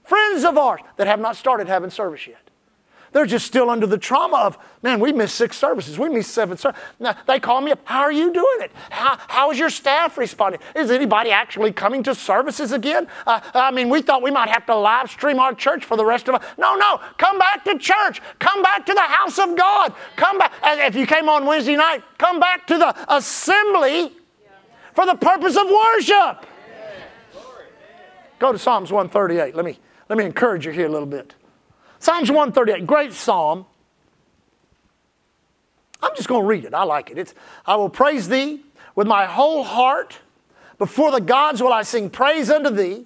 friends 0.04 0.44
of 0.44 0.58
ours, 0.58 0.82
that 0.98 1.08
have 1.08 1.20
not 1.20 1.36
started 1.36 1.68
having 1.68 1.90
service 1.90 2.28
yet. 2.28 2.49
They're 3.12 3.26
just 3.26 3.46
still 3.46 3.70
under 3.70 3.88
the 3.88 3.98
trauma 3.98 4.38
of, 4.38 4.58
man, 4.84 5.00
we 5.00 5.12
missed 5.12 5.36
six 5.36 5.58
services. 5.58 5.98
We 5.98 6.10
missed 6.10 6.32
seven 6.32 6.58
services. 6.58 6.84
Now, 7.00 7.16
they 7.28 7.40
call 7.40 7.62
me 7.62 7.72
up. 7.72 7.80
How 7.84 8.02
are 8.02 8.12
you 8.12 8.32
doing 8.32 8.58
it? 8.62 8.72
How, 8.90 9.18
how 9.28 9.52
is 9.52 9.58
your 9.58 9.70
staff 9.70 10.18
responding? 10.18 10.62
Is 10.76 10.92
anybody 10.92 11.32
actually 11.32 11.72
coming 11.72 12.04
to 12.04 12.14
services 12.14 12.72
again? 12.72 13.08
Uh, 13.26 13.40
I 13.54 13.72
mean, 13.72 13.90
we 13.90 14.02
thought 14.02 14.22
we 14.22 14.32
might 14.32 14.50
have 14.50 14.66
to 14.68 14.76
live 14.76 15.10
stream 15.10 15.40
our 15.40 15.54
church 15.54 15.86
for 15.86 15.98
the 15.98 16.06
rest 16.06 16.28
of 16.28 16.36
us. 16.36 16.46
No, 16.58 16.76
no. 16.76 17.00
Come 17.18 17.40
back 17.40 17.64
to 17.66 17.78
church. 17.78 18.22
Come 18.40 18.62
back 18.62 18.86
to 18.86 18.94
the 18.94 19.02
house 19.02 19.40
of 19.40 19.58
God. 19.58 19.94
Come 20.16 20.38
back. 20.38 20.54
If 20.64 20.96
you 20.96 21.08
came 21.08 21.30
on 21.30 21.46
Wednesday 21.46 21.76
night, 21.76 22.04
come 22.18 22.40
back 22.40 22.68
to 22.68 22.78
the 22.78 22.96
assembly 23.14 24.16
for 24.94 25.06
the 25.06 25.16
purpose 25.16 25.56
of 25.56 25.68
worship. 25.68 26.46
Go 28.40 28.52
to 28.54 28.58
Psalms 28.58 28.92
138. 28.92 29.56
Let 29.56 29.66
me, 29.66 29.80
let 30.08 30.18
me 30.18 30.26
encourage 30.26 30.66
you 30.66 30.72
here 30.72 30.88
a 30.88 30.90
little 30.90 31.08
bit. 31.08 31.36
Psalms 32.00 32.32
138, 32.32 32.88
great 32.88 33.14
psalm. 33.14 33.66
I'm 36.02 36.16
just 36.16 36.30
going 36.30 36.42
to 36.42 36.48
read 36.48 36.64
it. 36.64 36.74
I 36.74 36.84
like 36.84 37.12
it. 37.12 37.18
It's, 37.18 37.36
I 37.66 37.76
will 37.76 37.90
praise 37.90 38.30
thee 38.30 38.62
with 38.96 39.06
my 39.06 39.26
whole 39.26 39.64
heart. 39.64 40.18
Before 40.78 41.12
the 41.12 41.20
gods 41.20 41.62
will 41.62 41.74
I 41.74 41.84
sing 41.84 42.10
praise 42.10 42.50
unto 42.50 42.70
thee. 42.70 43.06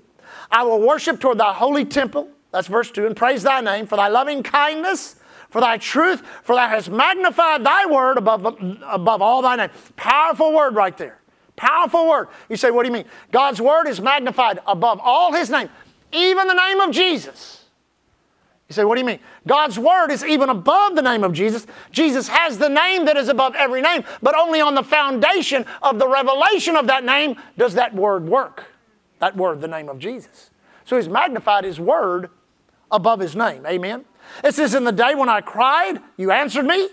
I 0.52 0.64
will 0.64 0.80
worship 0.80 1.20
toward 1.20 1.40
thy 1.40 1.54
holy 1.54 1.86
temple. 1.86 2.30
That's 2.52 2.68
verse 2.68 2.92
2. 2.92 3.08
And 3.08 3.16
praise 3.16 3.42
thy 3.42 3.62
name 3.62 3.88
for 3.88 3.96
thy 3.96 4.10
loving 4.10 4.44
kindness, 4.44 5.16
for 5.50 5.60
thy 5.60 5.80
truth, 5.80 6.22
for 6.44 6.56
thou 6.56 6.68
hast 6.68 6.92
magnified 6.92 7.64
thy 7.66 7.88
word 7.88 8.20
above, 8.20 8.46
above 8.86 9.22
all 9.24 9.42
thy 9.42 9.56
name. 9.56 9.70
Powerful 9.96 10.54
word 10.54 10.76
right 10.76 10.96
there. 10.96 11.20
Powerful 11.56 12.08
word. 12.08 12.28
You 12.48 12.58
say, 12.58 12.70
what 12.70 12.84
do 12.84 12.90
you 12.90 12.94
mean? 12.94 13.06
God's 13.32 13.60
word 13.60 13.88
is 13.88 14.00
magnified 14.00 14.60
above 14.68 15.00
all 15.02 15.34
his 15.34 15.50
name, 15.50 15.70
even 16.12 16.48
the 16.48 16.54
name 16.54 16.80
of 16.80 16.92
Jesus. 16.92 17.63
You 18.70 18.74
say, 18.74 18.86
what 18.86 18.96
do 18.96 19.02
you 19.02 19.06
mean? 19.06 19.20
God's 19.46 19.78
word 19.78 20.10
is 20.10 20.24
even 20.24 20.50
above 20.50 20.96
the 20.96 21.02
name 21.02 21.24
of 21.24 21.34
Jesus. 21.34 21.68
Jesus 21.92 22.28
has 22.30 22.58
the 22.58 22.70
name 22.70 23.06
that 23.06 23.18
is 23.18 23.28
above 23.28 23.56
every 23.56 23.82
name, 23.82 24.04
but 24.22 24.38
only 24.38 24.62
on 24.62 24.74
the 24.74 24.84
foundation 24.84 25.66
of 25.82 26.00
the 26.00 26.08
revelation 26.08 26.76
of 26.76 26.88
that 26.88 27.04
name 27.04 27.36
does 27.58 27.74
that 27.74 27.94
word 27.94 28.28
work. 28.28 28.66
That 29.20 29.36
word, 29.36 29.62
the 29.62 29.68
name 29.68 29.90
of 29.90 30.00
Jesus. 30.00 30.50
So 30.86 30.96
he's 30.96 31.10
magnified 31.10 31.66
his 31.66 31.80
word 31.80 32.30
above 32.92 33.20
his 33.20 33.36
name. 33.36 33.66
Amen. 33.66 34.06
It 34.44 34.56
says, 34.56 34.74
In 34.74 34.86
the 34.86 34.92
day 34.92 35.14
when 35.16 35.30
I 35.30 35.42
cried, 35.42 36.00
you 36.18 36.32
answered 36.32 36.66
me 36.66 36.90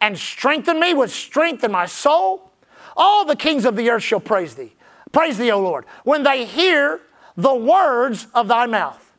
and 0.00 0.18
strengthened 0.18 0.80
me 0.80 0.94
with 0.94 1.10
strength 1.10 1.64
in 1.64 1.72
my 1.72 1.86
soul. 1.86 2.50
All 2.96 3.24
the 3.24 3.36
kings 3.36 3.64
of 3.64 3.76
the 3.76 3.90
earth 3.90 4.02
shall 4.02 4.20
praise 4.20 4.54
thee. 4.54 4.74
Praise 5.12 5.38
thee, 5.38 5.50
O 5.50 5.60
Lord, 5.60 5.84
when 6.04 6.22
they 6.22 6.44
hear 6.44 7.00
the 7.36 7.54
words 7.54 8.26
of 8.34 8.48
thy 8.48 8.66
mouth. 8.66 9.09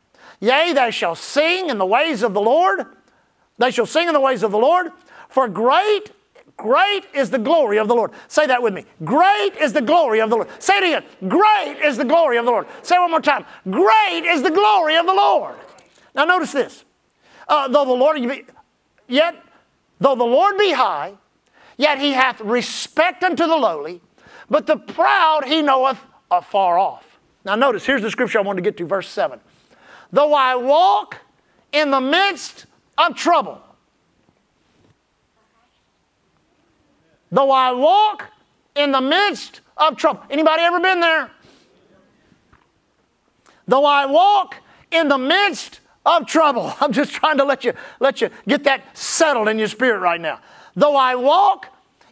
Yea, 0.42 0.72
they 0.72 0.90
shall 0.90 1.14
sing 1.14 1.70
in 1.70 1.78
the 1.78 1.86
ways 1.86 2.24
of 2.24 2.34
the 2.34 2.40
Lord. 2.40 2.84
They 3.58 3.70
shall 3.70 3.86
sing 3.86 4.08
in 4.08 4.12
the 4.12 4.20
ways 4.20 4.42
of 4.42 4.50
the 4.50 4.58
Lord. 4.58 4.90
For 5.28 5.46
great, 5.46 6.10
great 6.56 7.04
is 7.14 7.30
the 7.30 7.38
glory 7.38 7.78
of 7.78 7.86
the 7.86 7.94
Lord. 7.94 8.10
Say 8.26 8.48
that 8.48 8.60
with 8.60 8.74
me. 8.74 8.84
Great 9.04 9.52
is 9.60 9.72
the 9.72 9.80
glory 9.80 10.20
of 10.20 10.30
the 10.30 10.36
Lord. 10.36 10.48
Say 10.58 10.78
it 10.78 10.82
again. 10.82 11.04
Great 11.28 11.78
is 11.84 11.96
the 11.96 12.04
glory 12.04 12.38
of 12.38 12.44
the 12.44 12.50
Lord. 12.50 12.66
Say 12.82 12.98
one 12.98 13.12
more 13.12 13.20
time. 13.20 13.46
Great 13.70 14.24
is 14.24 14.42
the 14.42 14.50
glory 14.50 14.96
of 14.96 15.06
the 15.06 15.14
Lord. 15.14 15.54
Now 16.12 16.24
notice 16.24 16.50
this. 16.50 16.84
Uh, 17.46 17.68
though 17.68 17.84
the 17.84 17.92
Lord 17.92 18.16
be, 18.20 18.42
yet, 19.06 19.36
though 20.00 20.16
the 20.16 20.24
Lord 20.24 20.58
be 20.58 20.72
high, 20.72 21.14
yet 21.76 22.00
he 22.00 22.14
hath 22.14 22.40
respect 22.40 23.22
unto 23.22 23.46
the 23.46 23.56
lowly, 23.56 24.00
but 24.50 24.66
the 24.66 24.76
proud 24.76 25.44
he 25.44 25.62
knoweth 25.62 26.00
afar 26.32 26.80
off. 26.80 27.20
Now 27.44 27.54
notice, 27.54 27.86
here's 27.86 28.02
the 28.02 28.10
scripture 28.10 28.40
I 28.40 28.42
want 28.42 28.56
to 28.56 28.62
get 28.62 28.76
to, 28.78 28.86
verse 28.86 29.08
7 29.08 29.38
though 30.12 30.34
I 30.34 30.56
walk 30.56 31.18
in 31.72 31.90
the 31.90 32.00
midst 32.00 32.66
of 32.98 33.16
trouble. 33.16 33.60
Though 37.30 37.50
I 37.50 37.72
walk 37.72 38.26
in 38.74 38.92
the 38.92 39.00
midst 39.00 39.62
of 39.76 39.96
trouble. 39.96 40.22
Anybody 40.30 40.62
ever 40.62 40.80
been 40.80 41.00
there? 41.00 41.30
Though 43.66 43.86
I 43.86 44.06
walk 44.06 44.56
in 44.90 45.08
the 45.08 45.18
midst 45.18 45.80
of 46.04 46.26
trouble. 46.26 46.74
I'm 46.80 46.92
just 46.92 47.12
trying 47.12 47.38
to 47.38 47.44
let 47.44 47.64
you 47.64 47.72
let 48.00 48.20
you 48.20 48.28
get 48.46 48.64
that 48.64 48.96
settled 48.96 49.48
in 49.48 49.58
your 49.58 49.68
spirit 49.68 50.00
right 50.00 50.20
now. 50.20 50.40
Though 50.76 50.96
I 50.96 51.14
walk 51.14 51.68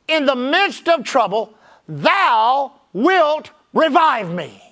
in 0.08 0.26
the 0.26 0.36
midst 0.36 0.88
of 0.88 1.04
trouble, 1.04 1.54
thou 1.86 2.72
wilt 2.92 3.50
revive 3.72 4.32
me. 4.32 4.69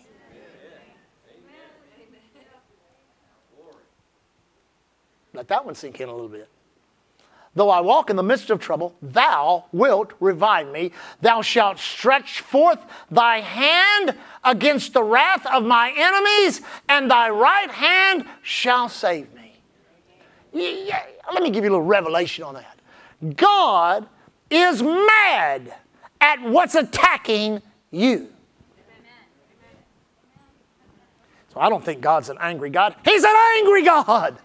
Let 5.39 5.47
that 5.47 5.65
one 5.65 5.77
sink 5.77 6.01
in 6.01 6.09
a 6.09 6.13
little 6.13 6.29
bit. 6.29 6.49
Though 7.55 7.71
I 7.71 7.81
walk 7.81 8.11
in 8.11 8.17
the 8.17 8.25
midst 8.25 8.51
of 8.51 8.59
trouble, 8.59 8.97
thou 9.01 9.67
wilt 9.71 10.13
revive 10.19 10.67
me. 10.67 10.91
Thou 11.21 11.43
shalt 11.43 11.79
stretch 11.79 12.41
forth 12.41 12.85
thy 13.09 13.39
hand 13.39 14.19
against 14.43 14.95
the 14.95 15.03
wrath 15.05 15.47
of 15.47 15.63
my 15.65 15.95
enemies, 15.97 16.61
and 16.89 17.09
thy 17.09 17.31
right 17.31 17.71
hand 17.71 18.25
shall 18.43 18.89
save 18.89 19.33
me. 19.33 19.55
Yeah, 20.53 21.05
let 21.33 21.41
me 21.41 21.51
give 21.51 21.63
you 21.63 21.71
a 21.71 21.75
little 21.75 21.87
revelation 21.87 22.43
on 22.43 22.55
that. 22.55 22.77
God 23.37 24.09
is 24.51 24.83
mad 24.83 25.73
at 26.21 26.43
what's 26.43 26.75
attacking 26.75 27.63
you. 27.93 28.27
So 31.55 31.61
I 31.61 31.69
don't 31.69 31.85
think 31.85 32.01
God's 32.01 32.29
an 32.29 32.39
angry 32.41 32.71
God. 32.71 32.97
He's 33.05 33.23
an 33.23 33.37
angry 33.57 33.85
God. 33.85 34.37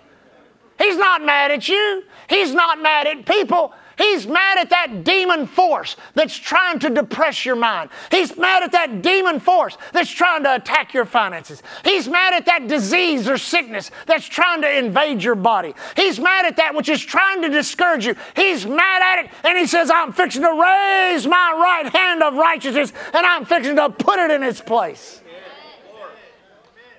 He's 0.77 0.97
not 0.97 1.23
mad 1.23 1.51
at 1.51 1.67
you. 1.67 2.03
He's 2.29 2.53
not 2.53 2.81
mad 2.81 3.07
at 3.07 3.25
people. 3.25 3.73
He's 3.97 4.25
mad 4.25 4.57
at 4.57 4.69
that 4.71 5.03
demon 5.03 5.45
force 5.45 5.95
that's 6.15 6.35
trying 6.35 6.79
to 6.79 6.89
depress 6.89 7.45
your 7.45 7.55
mind. 7.55 7.91
He's 8.09 8.35
mad 8.35 8.63
at 8.63 8.71
that 8.71 9.01
demon 9.01 9.39
force 9.39 9.77
that's 9.91 10.09
trying 10.09 10.43
to 10.43 10.55
attack 10.55 10.93
your 10.93 11.05
finances. 11.05 11.61
He's 11.83 12.07
mad 12.07 12.33
at 12.33 12.45
that 12.47 12.67
disease 12.67 13.27
or 13.27 13.37
sickness 13.37 13.91
that's 14.07 14.25
trying 14.25 14.61
to 14.63 14.77
invade 14.77 15.23
your 15.23 15.35
body. 15.35 15.75
He's 15.95 16.19
mad 16.19 16.45
at 16.45 16.57
that 16.57 16.73
which 16.73 16.89
is 16.89 17.03
trying 17.03 17.43
to 17.43 17.49
discourage 17.49 18.05
you. 18.05 18.15
He's 18.35 18.65
mad 18.65 19.19
at 19.19 19.25
it 19.25 19.31
and 19.43 19.57
he 19.57 19.67
says, 19.67 19.91
I'm 19.91 20.11
fixing 20.11 20.41
to 20.41 20.49
raise 20.49 21.27
my 21.27 21.53
right 21.55 21.93
hand 21.93 22.23
of 22.23 22.33
righteousness 22.33 22.93
and 23.13 23.25
I'm 23.25 23.45
fixing 23.45 23.75
to 23.75 23.89
put 23.89 24.17
it 24.17 24.31
in 24.31 24.41
its 24.41 24.59
place. 24.59 25.21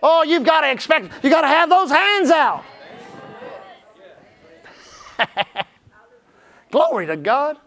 Oh, 0.01 0.23
you've 0.23 0.45
got 0.45 0.61
to 0.61 0.71
expect, 0.71 1.11
you've 1.25 1.33
got 1.33 1.41
to 1.41 1.49
have 1.49 1.71
those 1.71 1.91
hands 1.91 2.31
out. 2.31 2.63
Glory 6.71 7.07
to 7.07 7.17
God. 7.17 7.59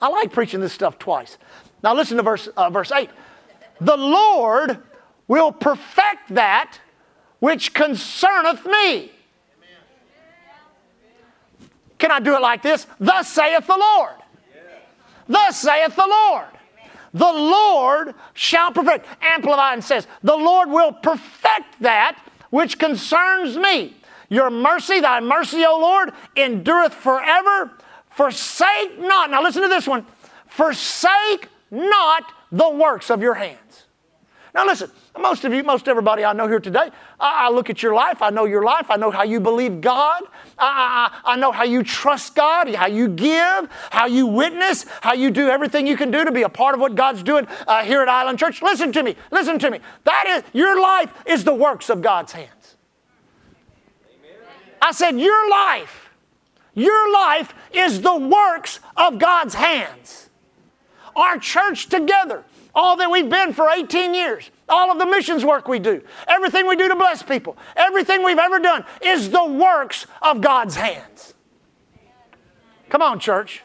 I 0.00 0.08
like 0.08 0.32
preaching 0.32 0.60
this 0.60 0.72
stuff 0.72 0.98
twice. 0.98 1.38
Now 1.82 1.94
listen 1.94 2.16
to 2.16 2.22
verse, 2.22 2.46
uh, 2.48 2.70
verse 2.70 2.92
8. 2.92 3.08
The 3.80 3.96
Lord 3.96 4.78
will 5.28 5.52
perfect 5.52 6.30
that 6.30 6.78
which 7.38 7.74
concerneth 7.74 8.64
me. 8.66 9.12
Can 11.98 12.10
I 12.10 12.20
do 12.20 12.34
it 12.34 12.40
like 12.40 12.62
this? 12.62 12.86
Thus 13.00 13.28
saith 13.28 13.66
the 13.66 13.78
Lord. 13.78 14.14
Thus 15.26 15.58
saith 15.58 15.96
the 15.96 16.06
Lord. 16.06 16.48
The 17.14 17.32
Lord 17.32 18.14
shall 18.34 18.72
perfect. 18.72 19.06
Amplify 19.22 19.72
and 19.72 19.84
says, 19.84 20.06
The 20.22 20.36
Lord 20.36 20.68
will 20.68 20.92
perfect 20.92 21.80
that 21.80 22.18
which 22.50 22.78
concerns 22.78 23.56
me. 23.56 23.96
Your 24.34 24.50
mercy, 24.50 24.98
thy 24.98 25.20
mercy, 25.20 25.64
O 25.64 25.78
Lord, 25.78 26.10
endureth 26.36 26.92
forever. 26.92 27.70
Forsake 28.10 28.98
not, 28.98 29.30
now 29.30 29.40
listen 29.40 29.62
to 29.62 29.68
this 29.68 29.86
one, 29.86 30.04
forsake 30.48 31.48
not 31.70 32.24
the 32.50 32.68
works 32.68 33.10
of 33.10 33.22
your 33.22 33.34
hands. 33.34 33.84
Now 34.52 34.66
listen, 34.66 34.90
most 35.16 35.44
of 35.44 35.54
you, 35.54 35.62
most 35.62 35.86
everybody 35.86 36.24
I 36.24 36.32
know 36.32 36.48
here 36.48 36.58
today, 36.58 36.90
I, 37.20 37.46
I 37.46 37.50
look 37.50 37.70
at 37.70 37.80
your 37.80 37.94
life, 37.94 38.22
I 38.22 38.30
know 38.30 38.44
your 38.44 38.64
life, 38.64 38.90
I 38.90 38.96
know 38.96 39.12
how 39.12 39.22
you 39.22 39.38
believe 39.38 39.80
God, 39.80 40.22
I, 40.58 41.10
I, 41.24 41.32
I 41.34 41.36
know 41.36 41.52
how 41.52 41.64
you 41.64 41.84
trust 41.84 42.34
God, 42.34 42.72
how 42.74 42.88
you 42.88 43.06
give, 43.06 43.68
how 43.90 44.06
you 44.06 44.26
witness, 44.26 44.84
how 45.00 45.12
you 45.12 45.30
do 45.30 45.48
everything 45.48 45.86
you 45.86 45.96
can 45.96 46.10
do 46.10 46.24
to 46.24 46.32
be 46.32 46.42
a 46.42 46.48
part 46.48 46.74
of 46.74 46.80
what 46.80 46.96
God's 46.96 47.22
doing 47.22 47.46
uh, 47.68 47.84
here 47.84 48.02
at 48.02 48.08
Island 48.08 48.40
Church. 48.40 48.62
Listen 48.62 48.90
to 48.92 49.02
me, 49.04 49.14
listen 49.30 49.60
to 49.60 49.70
me. 49.70 49.78
That 50.02 50.24
is, 50.26 50.42
your 50.52 50.80
life 50.80 51.12
is 51.24 51.44
the 51.44 51.54
works 51.54 51.88
of 51.88 52.02
God's 52.02 52.32
hands. 52.32 52.50
I 54.84 54.92
said, 54.92 55.18
your 55.18 55.50
life 55.50 56.04
your 56.74 57.12
life 57.12 57.54
is 57.72 58.00
the 58.00 58.16
works 58.16 58.80
of 58.96 59.18
God's 59.18 59.54
hands. 59.54 60.28
Our 61.14 61.38
church 61.38 61.88
together, 61.88 62.44
all 62.74 62.96
that 62.96 63.10
we've 63.10 63.30
been 63.30 63.52
for 63.52 63.68
18 63.70 64.14
years, 64.14 64.50
all 64.68 64.90
of 64.90 64.98
the 64.98 65.06
missions 65.06 65.44
work 65.44 65.68
we 65.68 65.78
do, 65.78 66.02
everything 66.26 66.66
we 66.66 66.74
do 66.74 66.88
to 66.88 66.96
bless 66.96 67.22
people, 67.22 67.56
everything 67.76 68.24
we've 68.24 68.38
ever 68.38 68.58
done 68.58 68.84
is 69.00 69.30
the 69.30 69.44
works 69.44 70.06
of 70.20 70.40
God's 70.40 70.74
hands. 70.74 71.34
Come 72.88 73.02
on, 73.02 73.20
church. 73.20 73.62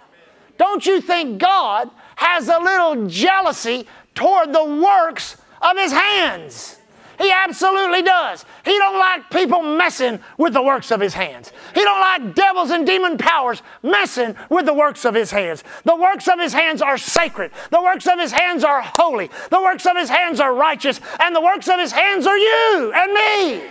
Don't 0.59 0.85
you 0.85 1.01
think 1.01 1.39
God 1.39 1.89
has 2.15 2.47
a 2.47 2.59
little 2.59 3.07
jealousy 3.07 3.87
toward 4.13 4.53
the 4.53 4.63
works 4.63 5.37
of 5.61 5.77
His 5.77 5.91
hands? 5.91 6.78
He 7.19 7.31
absolutely 7.31 8.01
does. 8.01 8.45
He 8.63 8.77
don't 8.77 8.97
like 8.97 9.29
people 9.29 9.61
messing 9.61 10.21
with 10.37 10.53
the 10.53 10.61
works 10.61 10.89
of 10.89 11.01
his 11.01 11.13
hands. 11.13 11.51
He 11.75 11.83
don't 11.83 11.99
like 11.99 12.33
devils 12.33 12.71
and 12.71 12.87
demon 12.87 13.17
powers 13.17 13.61
messing 13.83 14.35
with 14.49 14.65
the 14.65 14.73
works 14.73 15.03
of 15.03 15.13
his 15.13 15.29
hands. 15.29 15.65
The 15.83 15.97
works 15.97 16.29
of 16.29 16.39
his 16.39 16.53
hands 16.53 16.81
are 16.81 16.97
sacred. 16.97 17.51
The 17.71 17.81
works 17.81 18.07
of 18.07 18.19
his 18.19 18.31
hands 18.31 18.63
are 18.63 18.81
holy. 18.81 19.29
The 19.49 19.61
works 19.61 19.85
of 19.85 19.97
his 19.97 20.07
hands 20.07 20.39
are 20.39 20.55
righteous. 20.55 21.01
And 21.19 21.35
the 21.35 21.41
works 21.41 21.67
of 21.67 21.77
his 21.77 21.91
hands 21.91 22.25
are 22.25 22.37
you 22.37 22.93
and 22.95 23.13
me. 23.13 23.67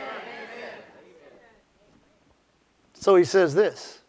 So 2.92 3.16
he 3.16 3.24
says 3.24 3.54
this 3.54 4.00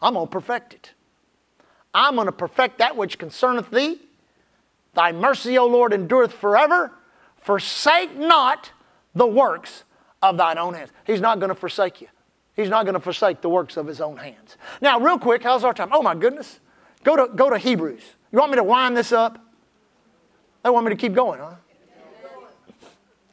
I'm 0.00 0.14
going 0.14 0.28
to 0.28 0.30
perfect 0.30 0.74
it. 0.74 0.92
I'm 1.92 2.14
going 2.14 2.26
to 2.26 2.32
perfect 2.32 2.78
that 2.78 2.96
which 2.96 3.18
concerneth 3.18 3.70
thee. 3.70 4.00
Thy 4.94 5.10
mercy, 5.10 5.58
O 5.58 5.66
Lord, 5.66 5.92
endureth 5.92 6.32
forever. 6.32 6.92
Forsake 7.42 8.16
not 8.16 8.70
the 9.14 9.26
works 9.26 9.84
of 10.22 10.36
thine 10.36 10.58
own 10.58 10.74
hands. 10.74 10.90
He's 11.04 11.20
not 11.20 11.40
going 11.40 11.48
to 11.48 11.54
forsake 11.54 12.00
you. 12.00 12.06
He's 12.54 12.68
not 12.68 12.84
going 12.84 12.94
to 12.94 13.00
forsake 13.00 13.40
the 13.40 13.48
works 13.48 13.76
of 13.76 13.86
his 13.86 14.00
own 14.00 14.16
hands. 14.16 14.56
Now, 14.80 15.00
real 15.00 15.18
quick, 15.18 15.42
how's 15.42 15.64
our 15.64 15.74
time? 15.74 15.88
Oh 15.92 16.02
my 16.02 16.14
goodness. 16.14 16.60
Go 17.02 17.16
to, 17.16 17.34
go 17.34 17.50
to 17.50 17.58
Hebrews. 17.58 18.02
You 18.30 18.38
want 18.38 18.52
me 18.52 18.56
to 18.56 18.64
wind 18.64 18.96
this 18.96 19.10
up? 19.10 19.44
They 20.62 20.70
want 20.70 20.86
me 20.86 20.90
to 20.90 20.96
keep 20.96 21.14
going, 21.14 21.40
huh? 21.40 21.54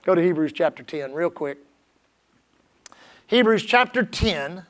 Go 0.04 0.16
to 0.16 0.22
Hebrews 0.22 0.54
chapter 0.54 0.82
10, 0.82 1.14
real 1.14 1.30
quick. 1.30 1.60
Hebrews 3.28 3.64
chapter 3.64 4.04
10. 4.04 4.64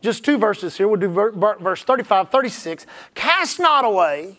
Just 0.00 0.24
two 0.24 0.38
verses 0.38 0.78
here. 0.78 0.88
We'll 0.88 0.98
do 0.98 1.08
verse 1.08 1.82
35, 1.82 2.30
36. 2.30 2.86
Cast 3.14 3.60
not 3.60 3.84
away 3.84 4.38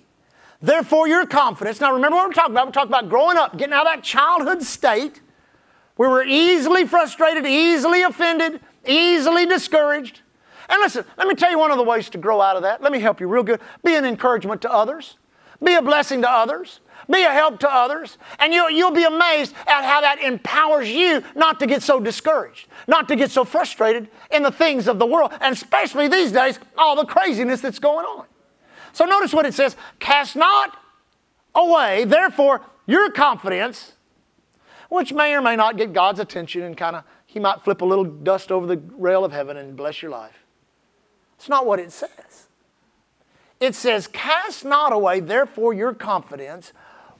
Therefore, 0.63 1.10
your 1.10 1.26
confidence. 1.26 1.82
Now, 1.82 1.93
remember 1.93 2.15
what 2.15 2.30
we're 2.30 2.34
talking 2.34 2.54
about? 2.54 2.67
We're 2.67 2.71
talking 2.71 2.89
about 2.89 3.10
growing 3.10 3.36
up, 3.36 3.58
getting 3.58 3.73
out 3.73 3.86
of 3.86 3.95
that 3.95 4.02
childhood 4.02 4.63
state 4.63 5.19
where 5.97 6.10
we're 6.10 6.23
easily 6.23 6.88
frustrated, 6.88 7.45
easily 7.45 8.02
offended, 8.02 8.62
easily 8.88 9.45
discouraged. 9.45 10.21
And 10.69 10.80
listen, 10.80 11.04
let 11.17 11.28
me 11.28 11.36
tell 11.36 11.52
you 11.52 11.60
one 11.60 11.71
of 11.71 11.78
the 11.78 11.84
ways 11.84 12.10
to 12.12 12.17
grow 12.17 12.39
out 12.39 12.56
of 12.56 12.62
that. 12.62 12.82
Let 12.82 12.93
me 12.93 12.99
help 13.02 13.19
you 13.19 13.28
real 13.28 13.43
good. 13.43 13.60
Be 13.84 13.95
an 13.95 14.06
encouragement 14.06 14.62
to 14.62 14.71
others, 14.71 15.17
be 15.62 15.73
a 15.76 15.82
blessing 15.82 16.21
to 16.21 16.32
others, 16.32 16.80
be 17.12 17.23
a 17.23 17.32
help 17.32 17.60
to 17.60 17.69
others, 17.69 18.17
and 18.39 18.54
you'll, 18.54 18.69
you'll 18.69 18.91
be 18.91 19.04
amazed 19.04 19.54
at 19.67 19.84
how 19.84 19.99
that 19.99 20.21
empowers 20.21 20.89
you 20.89 21.21
not 21.36 21.60
to 21.60 21.67
get 21.67 21.84
so 21.84 21.99
discouraged, 21.99 22.67
not 22.88 23.10
to 23.10 23.17
get 23.17 23.32
so 23.32 23.43
frustrated 23.43 24.08
in 24.32 24.43
the 24.43 24.52
things 24.52 24.88
of 24.88 24.97
the 24.97 25.06
world, 25.06 25.34
and 25.41 25.54
especially 25.54 26.08
these 26.08 26.32
days, 26.32 26.58
all 26.78 26.95
the 26.95 27.06
craziness 27.06 27.60
that's 27.60 27.80
going 27.80 28.06
on. 28.06 28.26
So 28.93 29.06
notice 29.06 29.34
what 29.34 29.45
it 29.45 29.53
says 29.53 29.75
Cast 29.99 30.36
not 30.38 30.77
away, 31.53 32.06
therefore, 32.06 32.62
your 32.86 33.12
confidence, 33.12 33.93
which 34.89 35.12
may 35.12 35.34
or 35.34 35.41
may 35.41 35.56
not 35.56 35.77
get 35.77 35.91
God's 35.91 36.19
attention 36.19 36.62
and 36.63 36.77
kind 36.77 36.95
of, 36.95 37.03
He 37.25 37.39
might 37.39 37.62
flip 37.62 37.82
a 37.82 37.86
little 37.86 38.06
dust 38.06 38.51
over 38.51 38.65
the 38.65 38.82
rail 38.97 39.25
of 39.25 39.32
heaven 39.32 39.58
and 39.58 39.75
bless 39.75 40.01
your 40.01 40.12
life. 40.12 40.45
It's 41.36 41.49
not 41.49 41.65
what 41.65 41.79
it 41.79 41.91
says. 41.91 42.47
It 43.60 43.75
says, 43.75 44.08
Cast 44.08 44.63
not 44.63 44.93
away, 44.93 45.19
therefore, 45.19 45.73
your 45.73 45.93
confidence, 45.93 46.71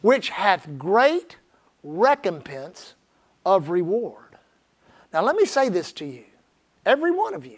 which 0.02 0.30
hath 0.30 0.78
great 0.78 1.38
recompense 1.84 2.94
of 3.46 3.70
reward. 3.70 4.38
Now, 5.12 5.24
let 5.24 5.36
me 5.36 5.46
say 5.46 5.70
this 5.70 5.92
to 5.94 6.06
you, 6.06 6.24
every 6.86 7.12
one 7.12 7.34
of 7.34 7.46
you. 7.46 7.58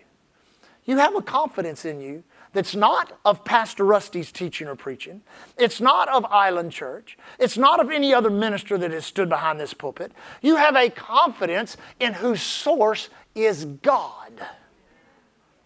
You 0.86 0.98
have 0.98 1.16
a 1.16 1.22
confidence 1.22 1.84
in 1.84 2.00
you 2.00 2.24
that's 2.56 2.74
not 2.74 3.20
of 3.26 3.44
Pastor 3.44 3.84
Rusty's 3.84 4.32
teaching 4.32 4.70
or 4.70 4.76
preaching. 4.76 5.22
It's 5.58 5.82
not 5.82 6.08
of 6.08 6.24
Island 6.24 6.72
Church. 6.72 7.18
It's 7.38 7.58
not 7.58 7.82
of 7.82 7.92
any 7.92 8.14
other 8.14 8.30
minister 8.30 8.78
that 8.78 8.92
has 8.92 9.06
stood 9.06 9.28
behind 9.28 9.60
this 9.60 9.74
pulpit. 9.74 10.14
You 10.42 10.56
have 10.56 10.78
a 10.78 10.90
confidence 10.90 11.76
in 12.00 12.14
whose 12.14 12.42
source 12.42 13.10
is 13.36 13.66
God. 13.66 14.32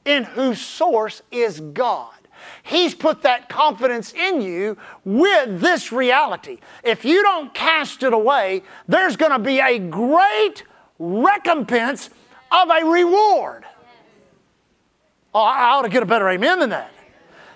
In 0.03 0.23
whose 0.23 0.59
source 0.59 1.21
is 1.31 1.59
God. 1.59 2.15
He's 2.63 2.95
put 2.95 3.21
that 3.21 3.49
confidence 3.49 4.11
in 4.13 4.41
you 4.41 4.75
with 5.05 5.61
this 5.61 5.91
reality. 5.91 6.57
If 6.83 7.05
you 7.05 7.21
don't 7.21 7.53
cast 7.53 8.01
it 8.01 8.13
away, 8.13 8.63
there's 8.87 9.15
going 9.15 9.33
to 9.33 9.39
be 9.39 9.59
a 9.59 9.77
great 9.77 10.63
recompense 10.97 12.09
of 12.51 12.69
a 12.71 12.83
reward. 12.83 13.65
Oh, 15.33 15.41
I 15.41 15.71
ought 15.71 15.83
to 15.83 15.89
get 15.89 16.03
a 16.03 16.05
better 16.05 16.29
amen 16.29 16.59
than 16.59 16.69
that. 16.71 16.91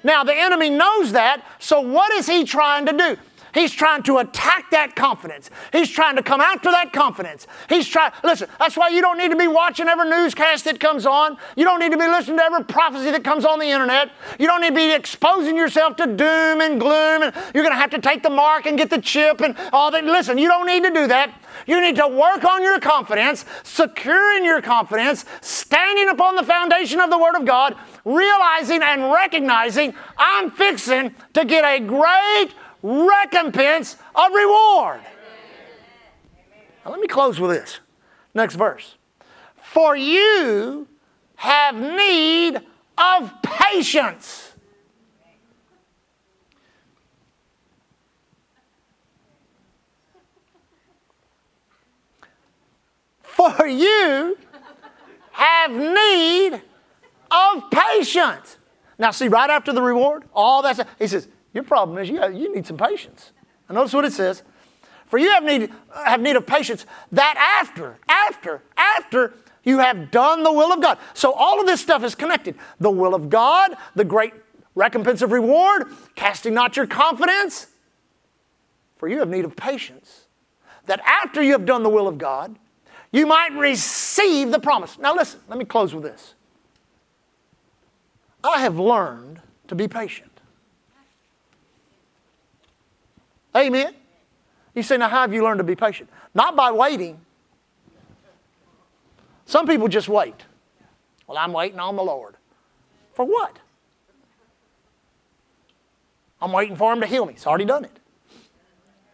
Now, 0.03 0.23
the 0.23 0.36
enemy 0.36 0.69
knows 0.69 1.13
that, 1.13 1.43
so 1.59 1.79
what 1.81 2.12
is 2.13 2.27
he 2.27 2.43
trying 2.43 2.86
to 2.86 2.93
do? 2.93 3.17
He's 3.53 3.71
trying 3.71 4.01
to 4.03 4.17
attack 4.17 4.71
that 4.71 4.95
confidence. 4.95 5.51
He's 5.71 5.89
trying 5.89 6.15
to 6.15 6.23
come 6.23 6.41
after 6.41 6.71
that 6.71 6.91
confidence. 6.91 7.45
He's 7.69 7.88
trying, 7.88 8.12
listen, 8.23 8.49
that's 8.57 8.75
why 8.75 8.88
you 8.89 8.99
don't 8.99 9.17
need 9.17 9.29
to 9.29 9.38
be 9.38 9.47
watching 9.47 9.88
every 9.88 10.09
newscast 10.09 10.65
that 10.65 10.79
comes 10.79 11.05
on. 11.05 11.38
You 11.55 11.63
don't 11.63 11.79
need 11.79 11.91
to 11.91 11.97
be 11.97 12.07
listening 12.07 12.38
to 12.38 12.43
every 12.43 12.63
prophecy 12.63 13.12
that 13.12 13.23
comes 13.23 13.45
on 13.45 13.59
the 13.59 13.67
internet. 13.67 14.09
You 14.39 14.47
don't 14.47 14.62
need 14.62 14.69
to 14.69 14.75
be 14.75 14.91
exposing 14.91 15.55
yourself 15.55 15.95
to 15.97 16.07
doom 16.07 16.62
and 16.62 16.79
gloom. 16.79 17.21
And 17.21 17.33
you're 17.53 17.63
going 17.63 17.75
to 17.75 17.79
have 17.79 17.91
to 17.91 18.01
take 18.01 18.23
the 18.23 18.31
mark 18.31 18.65
and 18.65 18.75
get 18.75 18.89
the 18.89 18.99
chip 18.99 19.41
and 19.41 19.55
all 19.71 19.91
that. 19.91 20.03
Listen, 20.03 20.39
you 20.39 20.47
don't 20.47 20.65
need 20.65 20.83
to 20.83 20.91
do 20.91 21.05
that. 21.07 21.31
You 21.67 21.81
need 21.81 21.95
to 21.97 22.07
work 22.07 22.43
on 22.43 22.61
your 22.61 22.79
confidence, 22.79 23.45
securing 23.63 24.45
your 24.45 24.61
confidence, 24.61 25.25
standing 25.41 26.09
upon 26.09 26.35
the 26.35 26.43
foundation 26.43 26.99
of 26.99 27.09
the 27.09 27.17
Word 27.17 27.35
of 27.35 27.45
God, 27.45 27.75
realizing 28.05 28.81
and 28.81 29.11
recognizing 29.11 29.93
I'm 30.17 30.51
fixing 30.51 31.15
to 31.33 31.45
get 31.45 31.63
a 31.63 31.83
great 31.83 32.49
recompense 32.81 33.97
of 34.15 34.31
reward. 34.33 35.01
Now, 36.85 36.91
let 36.91 36.99
me 36.99 37.07
close 37.07 37.39
with 37.39 37.51
this. 37.51 37.79
Next 38.33 38.55
verse. 38.55 38.95
For 39.55 39.95
you 39.95 40.87
have 41.35 41.75
need 41.75 42.59
of 42.97 43.31
patience. 43.41 44.52
For 53.34 53.67
you 53.67 54.38
have 55.32 55.72
need 55.72 56.62
of 57.32 57.72
patience. 57.72 58.58
Now, 59.00 59.12
see, 59.12 59.28
right 59.28 59.50
after 59.50 59.74
the 59.74 59.82
reward, 59.82 60.24
all 60.34 60.62
that 60.62 60.88
he 61.00 61.08
says, 61.08 61.28
Your 61.54 61.63
problem 61.63 61.98
is 61.98 62.10
you, 62.10 62.22
have, 62.22 62.34
you 62.34 62.54
need 62.54 62.65
some 62.67 62.78
patience. 62.78 63.32
And 63.67 63.76
notice 63.76 63.93
what 63.93 64.06
it 64.06 64.13
says. 64.13 64.43
For 65.08 65.17
you 65.17 65.32
have 65.32 65.43
need, 65.43 65.72
have 66.06 66.22
need 66.22 66.36
of 66.36 66.46
patience 66.46 66.86
that 67.12 67.60
after, 67.62 67.98
after, 68.08 68.62
after 68.78 69.34
you 69.63 69.80
have 69.80 70.12
done 70.12 70.43
the 70.43 70.52
will 70.52 70.72
of 70.72 70.82
God. 70.82 70.98
So 71.13 71.32
all 71.34 71.60
of 71.60 71.65
this 71.65 71.82
stuff 71.82 72.04
is 72.04 72.15
connected. 72.15 72.56
The 72.80 72.91
will 72.91 73.15
of 73.15 73.30
God, 73.30 73.76
the 73.96 74.06
great 74.06 74.34
recompense 74.76 75.22
of 75.22 75.32
reward, 75.32 75.88
casting 76.15 76.54
not 76.54 76.76
your 76.78 76.88
confidence. 76.88 77.67
For 78.98 79.08
you 79.08 79.19
have 79.19 79.30
need 79.30 79.46
of 79.46 79.56
patience. 79.56 80.26
That 80.86 81.00
after 81.06 81.41
you 81.41 81.54
have 81.54 81.65
done 81.65 81.84
the 81.84 81.89
will 81.89 82.08
of 82.08 82.17
God, 82.17 82.58
you 83.13 83.26
might 83.26 83.54
receive 83.54 84.52
the 84.52 84.60
promise. 84.60 84.97
Now 84.99 85.15
listen, 85.15 85.39
let 85.47 85.58
me 85.58 85.63
close 85.63 85.93
with 85.93 86.04
this. 86.04 86.34
I 88.43 88.60
have 88.60 88.78
learned 88.78 89.39
to 89.67 89.76
be 89.76 89.88
patient. 89.88 90.32
Amen. 93.56 93.93
You 94.73 94.84
say, 94.84 94.97
now 94.97 95.08
how 95.08 95.21
have 95.21 95.34
you 95.34 95.43
learned 95.43 95.60
to 95.60 95.63
be 95.63 95.76
patient? 95.76 96.10
Not 96.34 96.56
by 96.56 96.71
waiting. 96.71 97.21
Some 99.45 99.67
people 99.67 99.88
just 99.88 100.10
wait. 100.10 100.36
Well, 101.28 101.38
I'm 101.38 101.54
waiting 101.54 101.80
on 101.80 101.95
the 101.95 102.04
Lord. 102.04 102.36
For 103.13 103.26
what? 103.26 103.60
I'm 106.41 106.52
waiting 106.52 106.76
for 106.76 106.91
him 106.91 106.99
to 107.02 107.08
heal 107.08 107.26
me. 107.26 107.34
He's 107.34 107.45
already 107.45 107.65
done 107.65 107.86
it. 107.86 107.99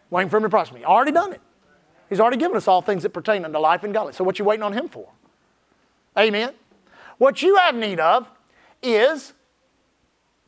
Waiting 0.08 0.30
for 0.30 0.38
him 0.38 0.44
to 0.44 0.48
prosper 0.48 0.76
me. 0.76 0.84
Already 0.84 1.12
done 1.12 1.34
it. 1.34 1.40
He's 2.10 2.20
already 2.20 2.36
given 2.36 2.56
us 2.56 2.68
all 2.68 2.82
things 2.82 3.04
that 3.04 3.10
pertain 3.10 3.44
unto 3.44 3.58
life 3.58 3.84
and 3.84 3.94
godliness. 3.94 4.16
So 4.16 4.24
what 4.24 4.38
you 4.38 4.44
waiting 4.44 4.62
on 4.62 4.74
him 4.74 4.88
for? 4.88 5.08
Amen. 6.18 6.52
What 7.16 7.40
you 7.40 7.56
have 7.56 7.74
need 7.74 8.00
of 8.00 8.30
is 8.82 9.32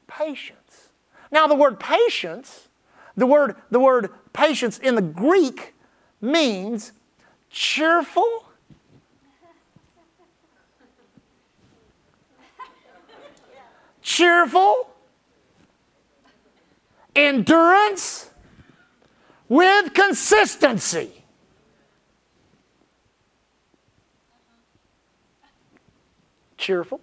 patience. 0.07 0.88
Now 1.31 1.46
the 1.46 1.55
word 1.55 1.81
patience, 1.81 2.68
the 3.16 3.27
word, 3.27 3.57
the 3.70 3.81
word 3.81 4.11
patience 4.33 4.79
in 4.79 4.96
the 4.96 5.03
Greek 5.03 5.75
means 6.20 6.92
cheerful. 7.48 8.44
cheerful, 14.03 14.90
endurance 17.16 18.31
with 19.48 19.94
consistency. 19.94 21.22
Cheerful, 26.62 27.01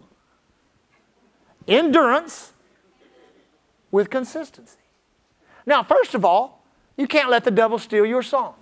endurance 1.68 2.54
with 3.92 4.10
consistency. 4.10 4.78
Now, 5.66 5.84
first 5.84 6.16
of 6.16 6.26
all, 6.26 6.64
you 6.98 7.08
can't 7.08 7.30
let 7.30 7.44
the 7.44 7.52
devil 7.52 7.78
steal 7.78 8.06
your 8.06 8.24
song. 8.24 8.56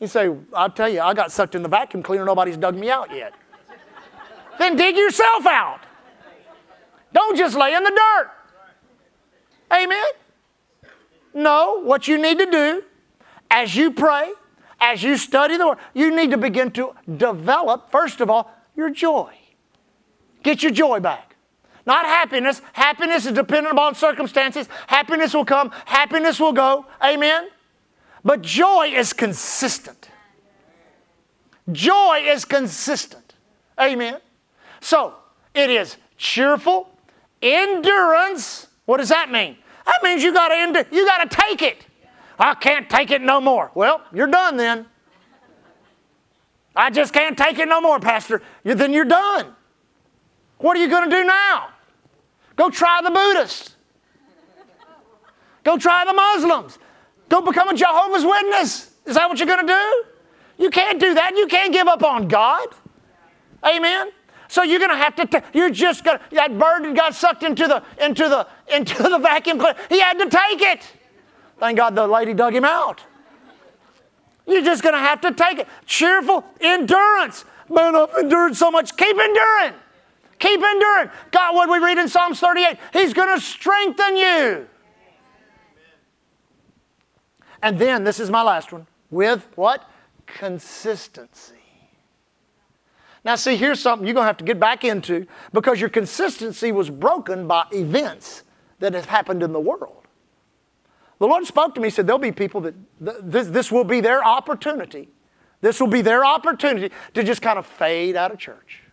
You 0.00 0.06
say, 0.06 0.34
I'll 0.52 0.70
tell 0.70 0.88
you, 0.88 1.00
I 1.00 1.12
got 1.14 1.30
sucked 1.30 1.54
in 1.54 1.62
the 1.62 1.68
vacuum 1.68 2.02
cleaner, 2.02 2.24
nobody's 2.24 2.56
dug 2.56 2.74
me 2.74 2.90
out 2.90 3.14
yet. 3.14 3.34
then 4.58 4.76
dig 4.76 4.96
yourself 4.96 5.46
out. 5.46 5.80
Don't 7.12 7.36
just 7.36 7.56
lay 7.56 7.74
in 7.74 7.84
the 7.84 7.90
dirt. 7.90 8.30
Amen? 9.72 10.04
No, 11.34 11.80
what 11.82 12.08
you 12.08 12.20
need 12.20 12.38
to 12.38 12.46
do 12.46 12.82
as 13.50 13.74
you 13.76 13.92
pray, 13.92 14.32
as 14.80 15.02
you 15.02 15.16
study 15.16 15.56
the 15.56 15.66
Word, 15.68 15.78
you 15.94 16.14
need 16.14 16.30
to 16.30 16.38
begin 16.38 16.70
to 16.72 16.92
develop, 17.16 17.90
first 17.90 18.20
of 18.20 18.30
all, 18.30 18.50
your 18.76 18.90
joy. 18.90 19.32
Get 20.44 20.62
your 20.62 20.70
joy 20.70 21.00
back. 21.00 21.34
Not 21.86 22.06
happiness. 22.06 22.62
Happiness 22.72 23.26
is 23.26 23.32
dependent 23.32 23.72
upon 23.72 23.94
circumstances. 23.94 24.68
Happiness 24.86 25.34
will 25.34 25.44
come, 25.44 25.70
happiness 25.84 26.38
will 26.38 26.52
go. 26.52 26.86
Amen? 27.02 27.48
But 28.24 28.40
joy 28.40 28.92
is 28.94 29.12
consistent. 29.12 30.08
Joy 31.72 32.22
is 32.26 32.44
consistent. 32.44 33.34
Amen? 33.80 34.20
So, 34.80 35.14
it 35.54 35.70
is 35.70 35.96
cheerful, 36.16 36.88
endurance. 37.42 38.68
What 38.86 38.98
does 38.98 39.08
that 39.08 39.30
mean? 39.30 39.56
That 39.86 40.02
means 40.02 40.22
you 40.22 40.32
got 40.32 40.48
to 40.48 40.54
end. 40.54 40.86
you 40.90 41.06
got 41.06 41.28
to 41.28 41.36
take 41.36 41.62
it. 41.62 41.86
I 42.38 42.54
can't 42.54 42.88
take 42.88 43.10
it 43.10 43.22
no 43.22 43.40
more. 43.40 43.70
Well, 43.74 44.02
you're 44.12 44.26
done 44.26 44.56
then. 44.56 44.86
I 46.76 46.90
just 46.90 47.12
can't 47.12 47.36
take 47.36 47.58
it 47.58 47.68
no 47.68 47.80
more, 47.80 48.00
Pastor. 48.00 48.42
then 48.64 48.92
you're 48.92 49.04
done. 49.04 49.54
What 50.58 50.76
are 50.76 50.80
you 50.80 50.88
going 50.88 51.08
to 51.08 51.16
do 51.16 51.24
now? 51.24 51.68
Go 52.56 52.70
try 52.70 53.00
the 53.02 53.10
Buddhists. 53.10 53.76
Go 55.64 55.76
try 55.78 56.04
the 56.04 56.12
Muslims. 56.12 56.78
Go 57.28 57.40
become 57.40 57.68
a 57.68 57.74
Jehovah's 57.74 58.24
Witness. 58.24 58.92
Is 59.06 59.16
that 59.16 59.28
what 59.28 59.38
you're 59.38 59.48
going 59.48 59.66
to 59.66 59.72
do? 59.72 60.04
You 60.62 60.70
can't 60.70 61.00
do 61.00 61.14
that. 61.14 61.36
You 61.36 61.46
can't 61.46 61.72
give 61.72 61.88
up 61.88 62.02
on 62.02 62.28
God. 62.28 62.66
Amen. 63.64 64.10
So 64.48 64.62
you're 64.62 64.78
going 64.78 64.90
to 64.90 64.96
have 64.96 65.16
to. 65.16 65.26
T- 65.26 65.46
you're 65.52 65.70
just 65.70 66.04
going. 66.04 66.18
to 66.18 66.24
That 66.34 66.58
bird 66.58 66.94
got 66.94 67.14
sucked 67.14 67.42
into 67.42 67.66
the 67.66 67.82
into 68.02 68.28
the 68.28 68.46
into 68.72 69.02
the 69.02 69.18
vacuum 69.18 69.58
cleaner. 69.58 69.76
He 69.88 70.00
had 70.00 70.18
to 70.18 70.28
take 70.28 70.60
it. 70.60 70.92
Thank 71.58 71.78
God 71.78 71.94
the 71.94 72.06
lady 72.06 72.34
dug 72.34 72.54
him 72.54 72.64
out. 72.64 73.02
You're 74.46 74.62
just 74.62 74.82
going 74.82 74.92
to 74.92 74.98
have 74.98 75.22
to 75.22 75.32
take 75.32 75.58
it. 75.58 75.68
Cheerful 75.86 76.44
endurance. 76.60 77.44
Man, 77.70 77.96
I've 77.96 78.14
endured 78.20 78.54
so 78.54 78.70
much. 78.70 78.96
Keep 78.96 79.16
enduring. 79.16 79.74
Keep 80.44 80.62
enduring. 80.62 81.10
God, 81.30 81.54
what 81.54 81.70
we 81.70 81.78
read 81.78 81.96
in 81.96 82.06
Psalms 82.06 82.38
38, 82.38 82.76
He's 82.92 83.14
going 83.14 83.34
to 83.34 83.40
strengthen 83.40 84.18
you. 84.18 84.68
And 87.62 87.78
then, 87.78 88.04
this 88.04 88.20
is 88.20 88.28
my 88.28 88.42
last 88.42 88.70
one, 88.70 88.86
with 89.10 89.48
what? 89.54 89.88
Consistency. 90.26 91.54
Now, 93.24 93.36
see, 93.36 93.56
here's 93.56 93.80
something 93.80 94.06
you're 94.06 94.12
going 94.12 94.24
to 94.24 94.26
have 94.26 94.36
to 94.36 94.44
get 94.44 94.60
back 94.60 94.84
into 94.84 95.26
because 95.54 95.80
your 95.80 95.88
consistency 95.88 96.72
was 96.72 96.90
broken 96.90 97.48
by 97.48 97.64
events 97.72 98.42
that 98.80 98.92
have 98.92 99.06
happened 99.06 99.42
in 99.42 99.54
the 99.54 99.60
world. 99.60 100.02
The 101.20 101.26
Lord 101.26 101.46
spoke 101.46 101.74
to 101.76 101.80
me, 101.80 101.88
said, 101.88 102.06
There'll 102.06 102.18
be 102.18 102.32
people 102.32 102.60
that 102.60 102.74
this, 103.00 103.48
this 103.48 103.72
will 103.72 103.84
be 103.84 104.02
their 104.02 104.22
opportunity. 104.22 105.08
This 105.62 105.80
will 105.80 105.88
be 105.88 106.02
their 106.02 106.22
opportunity 106.22 106.94
to 107.14 107.24
just 107.24 107.40
kind 107.40 107.58
of 107.58 107.64
fade 107.64 108.14
out 108.14 108.30
of 108.30 108.38
church. 108.38 108.83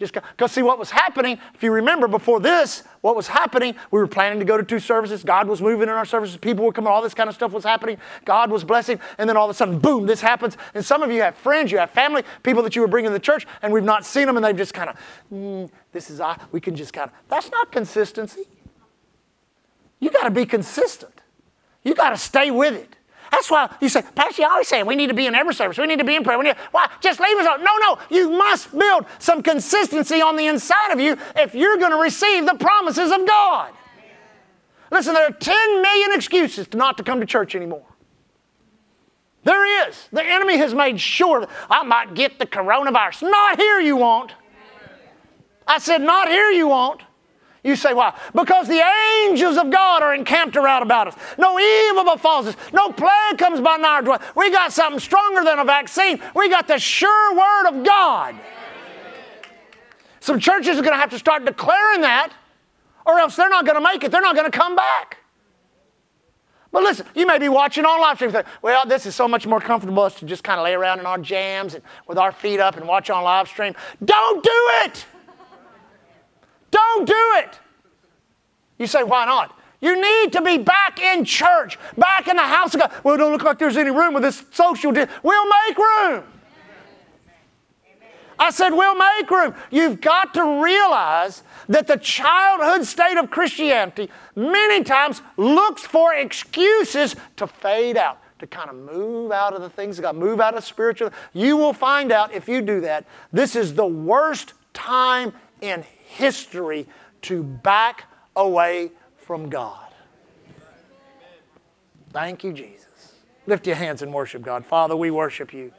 Just 0.00 0.14
because 0.14 0.50
see 0.50 0.62
what 0.62 0.78
was 0.78 0.90
happening, 0.90 1.38
if 1.54 1.62
you 1.62 1.70
remember 1.70 2.08
before 2.08 2.40
this, 2.40 2.84
what 3.02 3.14
was 3.14 3.28
happening, 3.28 3.74
we 3.90 3.98
were 3.98 4.06
planning 4.06 4.38
to 4.38 4.46
go 4.46 4.56
to 4.56 4.62
two 4.62 4.80
services. 4.80 5.22
God 5.22 5.46
was 5.46 5.60
moving 5.60 5.90
in 5.90 5.94
our 5.94 6.06
services. 6.06 6.38
People 6.38 6.64
were 6.64 6.72
coming, 6.72 6.90
all 6.90 7.02
this 7.02 7.12
kind 7.12 7.28
of 7.28 7.34
stuff 7.34 7.52
was 7.52 7.64
happening. 7.64 7.98
God 8.24 8.50
was 8.50 8.64
blessing. 8.64 8.98
And 9.18 9.28
then 9.28 9.36
all 9.36 9.44
of 9.44 9.50
a 9.50 9.54
sudden, 9.54 9.78
boom, 9.78 10.06
this 10.06 10.22
happens. 10.22 10.56
And 10.72 10.82
some 10.82 11.02
of 11.02 11.12
you 11.12 11.20
have 11.20 11.36
friends, 11.36 11.70
you 11.70 11.76
have 11.76 11.90
family, 11.90 12.22
people 12.42 12.62
that 12.62 12.74
you 12.74 12.80
were 12.80 12.88
bringing 12.88 13.10
to 13.10 13.12
the 13.12 13.20
church, 13.20 13.46
and 13.60 13.74
we've 13.74 13.84
not 13.84 14.06
seen 14.06 14.26
them, 14.26 14.36
and 14.36 14.44
they've 14.44 14.56
just 14.56 14.72
kind 14.72 14.88
of, 14.88 14.96
mm, 15.30 15.70
this 15.92 16.08
is, 16.08 16.18
I, 16.18 16.38
we 16.50 16.62
can 16.62 16.74
just 16.74 16.94
kind 16.94 17.10
of, 17.10 17.16
that's 17.28 17.50
not 17.50 17.70
consistency. 17.70 18.44
You 19.98 20.10
got 20.10 20.24
to 20.24 20.30
be 20.30 20.46
consistent. 20.46 21.20
You 21.82 21.94
got 21.94 22.10
to 22.10 22.16
stay 22.16 22.50
with 22.50 22.72
it. 22.72 22.96
That's 23.30 23.50
why 23.50 23.72
you 23.80 23.88
say, 23.88 24.02
Pastor, 24.14 24.42
you 24.42 24.48
always 24.48 24.68
say 24.68 24.82
we 24.82 24.96
need 24.96 25.06
to 25.06 25.14
be 25.14 25.26
in 25.26 25.34
every 25.34 25.54
service. 25.54 25.78
We 25.78 25.86
need 25.86 25.98
to 26.00 26.04
be 26.04 26.16
in 26.16 26.24
prayer. 26.24 26.38
We 26.38 26.44
need, 26.44 26.56
why? 26.72 26.90
Just 27.00 27.20
leave 27.20 27.36
us 27.38 27.46
alone. 27.46 27.64
No, 27.64 27.76
no. 27.78 27.98
You 28.10 28.30
must 28.30 28.76
build 28.76 29.06
some 29.18 29.42
consistency 29.42 30.20
on 30.20 30.36
the 30.36 30.46
inside 30.46 30.90
of 30.90 31.00
you 31.00 31.16
if 31.36 31.54
you're 31.54 31.76
going 31.78 31.92
to 31.92 31.98
receive 31.98 32.46
the 32.46 32.54
promises 32.54 33.12
of 33.12 33.26
God. 33.26 33.72
Listen, 34.90 35.14
there 35.14 35.26
are 35.26 35.32
10 35.32 35.82
million 35.82 36.12
excuses 36.12 36.66
to 36.68 36.76
not 36.76 36.96
to 36.96 37.04
come 37.04 37.20
to 37.20 37.26
church 37.26 37.54
anymore. 37.54 37.84
There 39.44 39.88
is. 39.88 40.08
The 40.12 40.24
enemy 40.24 40.58
has 40.58 40.74
made 40.74 41.00
sure 41.00 41.48
I 41.70 41.84
might 41.84 42.14
get 42.14 42.38
the 42.38 42.46
coronavirus. 42.46 43.22
Not 43.22 43.58
here 43.58 43.80
you 43.80 43.96
won't. 43.96 44.34
I 45.66 45.78
said, 45.78 46.02
not 46.02 46.28
here 46.28 46.50
you 46.50 46.68
won't. 46.68 47.02
You 47.62 47.76
say, 47.76 47.92
why? 47.92 48.18
Because 48.34 48.68
the 48.68 48.82
angels 49.24 49.58
of 49.58 49.70
God 49.70 50.02
are 50.02 50.14
encamped 50.14 50.56
around 50.56 50.82
about 50.82 51.08
us. 51.08 51.14
No 51.36 51.58
evil 51.58 52.04
befalls 52.14 52.46
us. 52.46 52.56
No 52.72 52.90
plague 52.90 53.36
comes 53.36 53.60
by 53.60 53.78
our 53.78 54.00
dwelling. 54.00 54.22
We 54.34 54.50
got 54.50 54.72
something 54.72 54.98
stronger 54.98 55.44
than 55.44 55.58
a 55.58 55.64
vaccine. 55.64 56.22
We 56.34 56.48
got 56.48 56.66
the 56.66 56.78
sure 56.78 57.36
word 57.36 57.68
of 57.68 57.84
God. 57.84 58.34
Some 60.20 60.38
churches 60.40 60.78
are 60.78 60.82
going 60.82 60.94
to 60.94 61.00
have 61.00 61.10
to 61.10 61.18
start 61.18 61.44
declaring 61.44 62.02
that, 62.02 62.32
or 63.06 63.18
else 63.18 63.36
they're 63.36 63.48
not 63.48 63.64
going 63.66 63.76
to 63.76 63.82
make 63.82 64.04
it. 64.04 64.10
They're 64.10 64.20
not 64.20 64.34
going 64.34 64.50
to 64.50 64.56
come 64.56 64.76
back. 64.76 65.18
But 66.72 66.82
listen, 66.82 67.06
you 67.14 67.26
may 67.26 67.38
be 67.38 67.48
watching 67.48 67.84
on 67.84 68.00
live 68.00 68.16
stream. 68.16 68.32
Well, 68.62 68.86
this 68.86 69.04
is 69.04 69.14
so 69.16 69.26
much 69.26 69.46
more 69.46 69.60
comfortable 69.60 70.02
us 70.04 70.14
to 70.20 70.24
just 70.24 70.44
kind 70.44 70.60
of 70.60 70.64
lay 70.64 70.72
around 70.72 71.00
in 71.00 71.06
our 71.06 71.18
jams 71.18 71.74
and 71.74 71.82
with 72.06 72.16
our 72.16 72.32
feet 72.32 72.60
up 72.60 72.76
and 72.76 72.86
watch 72.86 73.10
on 73.10 73.24
live 73.24 73.48
stream. 73.48 73.74
Don't 74.04 74.42
do 74.42 74.70
it. 74.84 75.04
Don't 76.70 77.06
do 77.06 77.32
it. 77.36 77.58
You 78.78 78.86
say, 78.86 79.02
why 79.02 79.26
not? 79.26 79.56
You 79.80 80.00
need 80.00 80.32
to 80.34 80.42
be 80.42 80.58
back 80.58 81.00
in 81.00 81.24
church, 81.24 81.78
back 81.96 82.28
in 82.28 82.36
the 82.36 82.42
house 82.42 82.74
of 82.74 82.80
God. 82.80 82.92
Well, 83.02 83.14
it 83.14 83.18
don't 83.18 83.32
look 83.32 83.42
like 83.42 83.58
there's 83.58 83.76
any 83.76 83.90
room 83.90 84.14
with 84.14 84.22
this 84.22 84.44
social. 84.52 84.92
Di- 84.92 85.08
we'll 85.22 85.46
make 85.68 85.78
room. 85.78 86.24
I 88.38 88.50
said, 88.50 88.70
we'll 88.70 88.96
make 88.96 89.30
room. 89.30 89.54
You've 89.70 90.00
got 90.00 90.32
to 90.34 90.62
realize 90.62 91.42
that 91.68 91.86
the 91.86 91.98
childhood 91.98 92.86
state 92.86 93.18
of 93.18 93.30
Christianity 93.30 94.10
many 94.34 94.82
times 94.82 95.20
looks 95.36 95.82
for 95.82 96.14
excuses 96.14 97.16
to 97.36 97.46
fade 97.46 97.98
out, 97.98 98.18
to 98.38 98.46
kind 98.46 98.70
of 98.70 98.76
move 98.76 99.30
out 99.30 99.52
of 99.52 99.60
the 99.60 99.68
things 99.68 99.98
of 99.98 100.04
God, 100.04 100.16
move 100.16 100.40
out 100.40 100.54
of 100.54 100.64
spiritual. 100.64 101.10
You 101.34 101.58
will 101.58 101.74
find 101.74 102.12
out 102.12 102.32
if 102.32 102.48
you 102.48 102.62
do 102.62 102.80
that, 102.80 103.04
this 103.30 103.56
is 103.56 103.74
the 103.74 103.86
worst 103.86 104.54
time 104.72 105.34
in 105.60 105.84
history 106.06 106.86
to 107.22 107.42
back 107.42 108.04
away 108.36 108.90
from 109.16 109.48
God. 109.48 109.86
Thank 112.12 112.44
you, 112.44 112.52
Jesus. 112.52 113.14
Lift 113.46 113.66
your 113.66 113.76
hands 113.76 114.02
and 114.02 114.12
worship 114.12 114.42
God. 114.42 114.64
Father, 114.66 114.96
we 114.96 115.10
worship 115.10 115.52
you. 115.52 115.72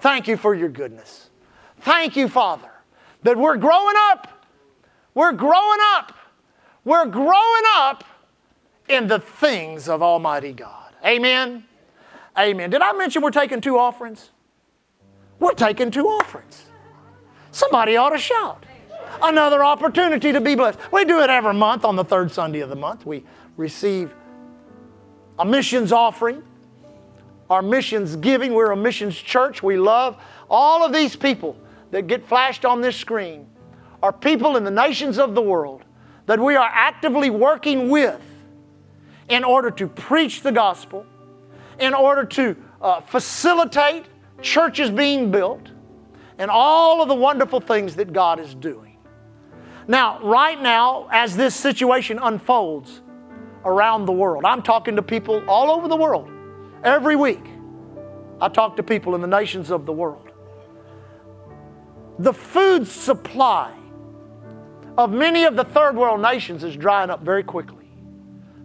Thank 0.00 0.28
you 0.28 0.36
for 0.36 0.54
your 0.54 0.68
goodness. 0.68 1.30
Thank 1.80 2.16
you, 2.16 2.28
Father, 2.28 2.70
that 3.22 3.36
we're 3.36 3.56
growing 3.56 3.96
up. 4.10 4.28
We're 5.14 5.32
growing 5.32 5.78
up. 5.94 6.16
We're 6.84 7.06
growing 7.06 7.62
up 7.76 8.04
in 8.88 9.06
the 9.06 9.18
things 9.18 9.88
of 9.88 10.02
Almighty 10.02 10.52
God. 10.52 10.92
Amen. 11.04 11.64
Amen. 12.38 12.70
Did 12.70 12.82
I 12.82 12.92
mention 12.92 13.22
we're 13.22 13.30
taking 13.30 13.60
two 13.60 13.78
offerings? 13.78 14.30
We're 15.38 15.52
taking 15.52 15.90
two 15.90 16.06
offerings. 16.06 16.64
Somebody 17.50 17.96
ought 17.96 18.10
to 18.10 18.18
shout. 18.18 18.64
Another 19.22 19.64
opportunity 19.64 20.32
to 20.32 20.40
be 20.40 20.54
blessed. 20.54 20.78
We 20.92 21.04
do 21.04 21.20
it 21.20 21.30
every 21.30 21.54
month 21.54 21.84
on 21.84 21.96
the 21.96 22.04
third 22.04 22.30
Sunday 22.30 22.60
of 22.60 22.68
the 22.68 22.76
month. 22.76 23.06
We 23.06 23.24
receive 23.56 24.14
a 25.38 25.44
missions 25.44 25.92
offering, 25.92 26.42
our 27.50 27.62
missions 27.62 28.16
giving. 28.16 28.54
We're 28.54 28.72
a 28.72 28.76
missions 28.76 29.16
church. 29.16 29.62
We 29.62 29.76
love 29.76 30.16
all 30.48 30.84
of 30.84 30.92
these 30.92 31.16
people 31.16 31.56
that 31.90 32.06
get 32.06 32.26
flashed 32.26 32.64
on 32.64 32.80
this 32.80 32.96
screen 32.96 33.46
are 34.02 34.12
people 34.12 34.56
in 34.56 34.64
the 34.64 34.70
nations 34.70 35.18
of 35.18 35.34
the 35.34 35.42
world 35.42 35.82
that 36.26 36.38
we 36.40 36.56
are 36.56 36.70
actively 36.70 37.30
working 37.30 37.88
with 37.88 38.20
in 39.28 39.44
order 39.44 39.70
to 39.70 39.88
preach 39.88 40.42
the 40.42 40.52
gospel, 40.52 41.06
in 41.80 41.94
order 41.94 42.24
to 42.24 42.56
uh, 42.82 43.00
facilitate 43.00 44.04
churches 44.42 44.90
being 44.90 45.30
built, 45.30 45.70
and 46.38 46.50
all 46.50 47.00
of 47.00 47.08
the 47.08 47.14
wonderful 47.14 47.60
things 47.60 47.96
that 47.96 48.12
God 48.12 48.40
is 48.40 48.54
doing. 48.54 48.93
Now, 49.86 50.20
right 50.22 50.60
now, 50.60 51.08
as 51.10 51.36
this 51.36 51.54
situation 51.54 52.18
unfolds 52.20 53.02
around 53.64 54.06
the 54.06 54.12
world, 54.12 54.44
I'm 54.44 54.62
talking 54.62 54.96
to 54.96 55.02
people 55.02 55.42
all 55.48 55.70
over 55.70 55.88
the 55.88 55.96
world 55.96 56.30
every 56.82 57.16
week. 57.16 57.44
I 58.40 58.48
talk 58.48 58.76
to 58.76 58.82
people 58.82 59.14
in 59.14 59.20
the 59.20 59.26
nations 59.26 59.70
of 59.70 59.86
the 59.86 59.92
world. 59.92 60.30
The 62.18 62.32
food 62.32 62.86
supply 62.86 63.72
of 64.96 65.10
many 65.10 65.44
of 65.44 65.56
the 65.56 65.64
third 65.64 65.96
world 65.96 66.20
nations 66.20 66.62
is 66.62 66.76
drying 66.76 67.10
up 67.10 67.22
very 67.22 67.42
quickly. 67.42 67.88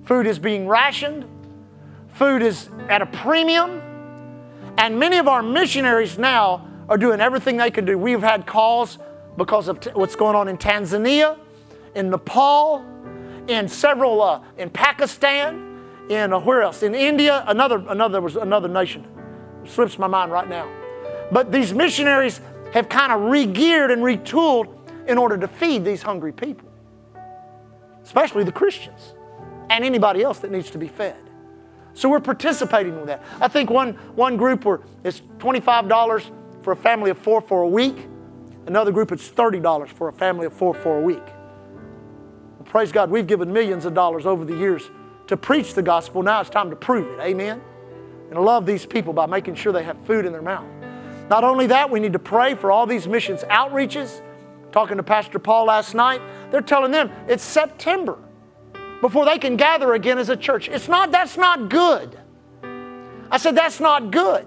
Food 0.05 0.27
is 0.27 0.39
being 0.39 0.67
rationed, 0.67 1.25
food 2.13 2.41
is 2.41 2.69
at 2.87 3.01
a 3.01 3.05
premium, 3.07 3.81
and 4.77 4.97
many 4.97 5.17
of 5.17 5.27
our 5.27 5.41
missionaries 5.41 6.17
now 6.17 6.67
are 6.87 6.97
doing 6.97 7.19
everything 7.19 7.57
they 7.57 7.71
can 7.71 7.85
do. 7.85 7.97
We've 7.97 8.21
had 8.21 8.45
calls 8.45 8.97
because 9.39 9.67
of 9.67 9.83
what's 9.93 10.15
going 10.15 10.35
on 10.35 10.47
in 10.47 10.57
Tanzania, 10.57 11.39
in 11.95 12.11
Nepal, 12.11 12.85
in 13.47 13.67
several, 13.67 14.21
uh, 14.21 14.41
in 14.59 14.69
Pakistan, 14.69 15.81
in 16.09 16.31
uh, 16.31 16.39
where 16.39 16.61
else? 16.61 16.83
In 16.83 16.93
India, 16.93 17.43
another, 17.47 17.83
another 17.87 18.21
was 18.21 18.35
another 18.35 18.67
nation. 18.67 19.07
Slips 19.65 19.97
my 19.97 20.07
mind 20.07 20.31
right 20.31 20.47
now. 20.47 20.69
But 21.31 21.51
these 21.51 21.73
missionaries 21.73 22.41
have 22.73 22.89
kind 22.89 23.11
of 23.11 23.21
re-geared 23.31 23.89
and 23.89 24.03
retooled 24.03 24.75
in 25.07 25.17
order 25.17 25.37
to 25.37 25.47
feed 25.47 25.83
these 25.83 26.03
hungry 26.03 26.31
people, 26.31 26.69
especially 28.03 28.43
the 28.43 28.51
Christians 28.51 29.15
and 29.71 29.83
anybody 29.83 30.21
else 30.21 30.39
that 30.39 30.51
needs 30.51 30.69
to 30.71 30.77
be 30.77 30.87
fed. 30.87 31.15
So 31.93 32.09
we're 32.09 32.19
participating 32.19 32.95
with 32.95 33.07
that. 33.07 33.23
I 33.41 33.47
think 33.47 33.69
one, 33.69 33.93
one 34.15 34.37
group 34.37 34.65
where 34.65 34.81
it's 35.03 35.21
$25 35.39 36.31
for 36.61 36.73
a 36.73 36.75
family 36.75 37.11
of 37.11 37.17
four 37.17 37.41
for 37.41 37.61
a 37.61 37.67
week. 37.67 38.07
Another 38.69 38.91
group 38.91 39.11
it's 39.11 39.27
$30 39.27 39.87
for 39.89 40.09
a 40.09 40.13
family 40.13 40.45
of 40.45 40.53
four 40.53 40.75
for 40.75 40.99
a 40.99 41.01
week. 41.01 41.25
Well, 41.25 42.65
praise 42.65 42.91
God, 42.91 43.09
we've 43.09 43.25
given 43.25 43.51
millions 43.51 43.83
of 43.83 43.95
dollars 43.95 44.27
over 44.27 44.45
the 44.45 44.55
years 44.55 44.91
to 45.25 45.35
preach 45.35 45.73
the 45.73 45.81
gospel. 45.81 46.21
Now 46.21 46.39
it's 46.39 46.51
time 46.51 46.69
to 46.69 46.75
prove 46.75 47.07
it. 47.07 47.19
Amen. 47.19 47.59
And 48.29 48.39
love 48.39 48.67
these 48.67 48.85
people 48.85 49.11
by 49.11 49.25
making 49.25 49.55
sure 49.55 49.73
they 49.73 49.81
have 49.81 49.99
food 50.05 50.23
in 50.23 50.31
their 50.31 50.43
mouth. 50.43 50.67
Not 51.31 51.43
only 51.43 51.65
that, 51.65 51.89
we 51.89 51.99
need 51.99 52.13
to 52.13 52.19
pray 52.19 52.53
for 52.53 52.71
all 52.71 52.85
these 52.85 53.07
missions 53.07 53.41
outreaches. 53.45 54.21
Talking 54.71 54.97
to 54.97 55.03
Pastor 55.03 55.39
Paul 55.39 55.65
last 55.65 55.95
night, 55.95 56.21
they're 56.51 56.61
telling 56.61 56.91
them 56.91 57.09
it's 57.27 57.43
September 57.43 58.19
before 59.01 59.25
they 59.25 59.39
can 59.39 59.57
gather 59.57 59.95
again 59.95 60.19
as 60.19 60.29
a 60.29 60.37
church. 60.37 60.69
It's 60.69 60.87
not, 60.87 61.11
that's 61.11 61.37
not 61.37 61.69
good. 61.69 62.19
I 63.31 63.39
said, 63.39 63.57
that's 63.57 63.79
not 63.79 64.11
good. 64.11 64.45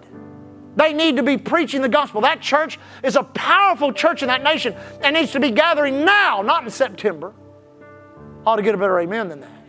They 0.76 0.92
need 0.92 1.16
to 1.16 1.22
be 1.22 1.36
preaching 1.36 1.82
the 1.82 1.88
gospel. 1.88 2.22
That 2.22 2.40
church 2.40 2.78
is 3.02 3.16
a 3.16 3.22
powerful 3.22 3.92
church 3.92 4.22
in 4.22 4.28
that 4.28 4.42
nation 4.42 4.74
and 5.02 5.14
needs 5.14 5.32
to 5.32 5.40
be 5.40 5.50
gathering 5.50 6.04
now, 6.04 6.42
not 6.42 6.64
in 6.64 6.70
September. 6.70 7.32
Ought 8.46 8.56
to 8.56 8.62
get 8.62 8.74
a 8.74 8.78
better 8.78 8.98
amen 8.98 9.28
than 9.28 9.40
that 9.40 9.62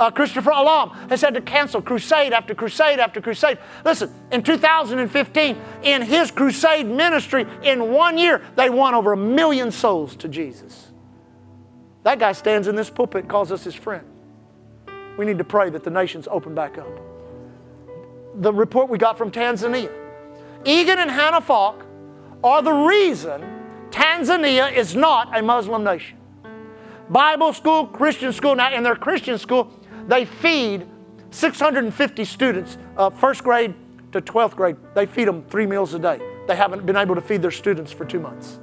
uh, 0.00 0.10
Christopher 0.10 0.50
Alam 0.50 0.90
has 1.10 1.20
had 1.20 1.34
to 1.34 1.40
cancel 1.40 1.82
crusade 1.82 2.32
after 2.32 2.54
crusade 2.54 2.98
after 2.98 3.20
crusade. 3.20 3.58
Listen, 3.84 4.12
in 4.32 4.42
2015, 4.42 5.60
in 5.82 6.02
his 6.02 6.30
crusade 6.30 6.86
ministry, 6.86 7.46
in 7.62 7.92
one 7.92 8.16
year, 8.16 8.42
they 8.56 8.70
won 8.70 8.94
over 8.94 9.12
a 9.12 9.16
million 9.16 9.70
souls 9.70 10.16
to 10.16 10.28
Jesus. 10.28 10.88
That 12.02 12.18
guy 12.18 12.32
stands 12.32 12.66
in 12.66 12.76
this 12.76 12.88
pulpit, 12.88 13.28
calls 13.28 13.52
us 13.52 13.62
his 13.62 13.74
friend. 13.74 14.06
We 15.18 15.26
need 15.26 15.38
to 15.38 15.44
pray 15.44 15.68
that 15.68 15.84
the 15.84 15.90
nations 15.90 16.26
open 16.30 16.54
back 16.54 16.78
up. 16.78 16.88
The 18.36 18.52
report 18.54 18.88
we 18.88 18.96
got 18.96 19.18
from 19.18 19.30
Tanzania 19.30 19.92
Egan 20.64 20.98
and 20.98 21.10
Hannah 21.10 21.40
Falk 21.40 21.86
are 22.44 22.62
the 22.62 22.72
reason 22.72 23.42
Tanzania 23.90 24.72
is 24.72 24.94
not 24.94 25.36
a 25.36 25.42
Muslim 25.42 25.82
nation. 25.84 26.18
Bible 27.08 27.52
school, 27.52 27.86
Christian 27.86 28.32
school. 28.32 28.54
Now, 28.54 28.72
in 28.72 28.82
their 28.82 28.94
Christian 28.94 29.36
school, 29.38 29.72
they 30.06 30.24
feed 30.24 30.86
650 31.30 32.24
students, 32.24 32.78
uh, 32.96 33.10
first 33.10 33.42
grade 33.42 33.74
to 34.12 34.20
12th 34.20 34.54
grade. 34.54 34.76
They 34.94 35.06
feed 35.06 35.28
them 35.28 35.44
three 35.48 35.66
meals 35.66 35.94
a 35.94 35.98
day. 35.98 36.20
They 36.46 36.56
haven't 36.56 36.86
been 36.86 36.96
able 36.96 37.14
to 37.14 37.20
feed 37.20 37.42
their 37.42 37.50
students 37.50 37.90
for 37.90 38.04
two 38.04 38.20
months. 38.20 38.60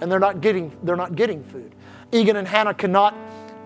And 0.00 0.10
they're 0.10 0.18
not 0.18 0.40
getting, 0.40 0.76
they're 0.82 0.96
not 0.96 1.14
getting 1.16 1.42
food. 1.42 1.74
Egan 2.12 2.36
and 2.36 2.46
Hannah 2.46 2.74
cannot 2.74 3.14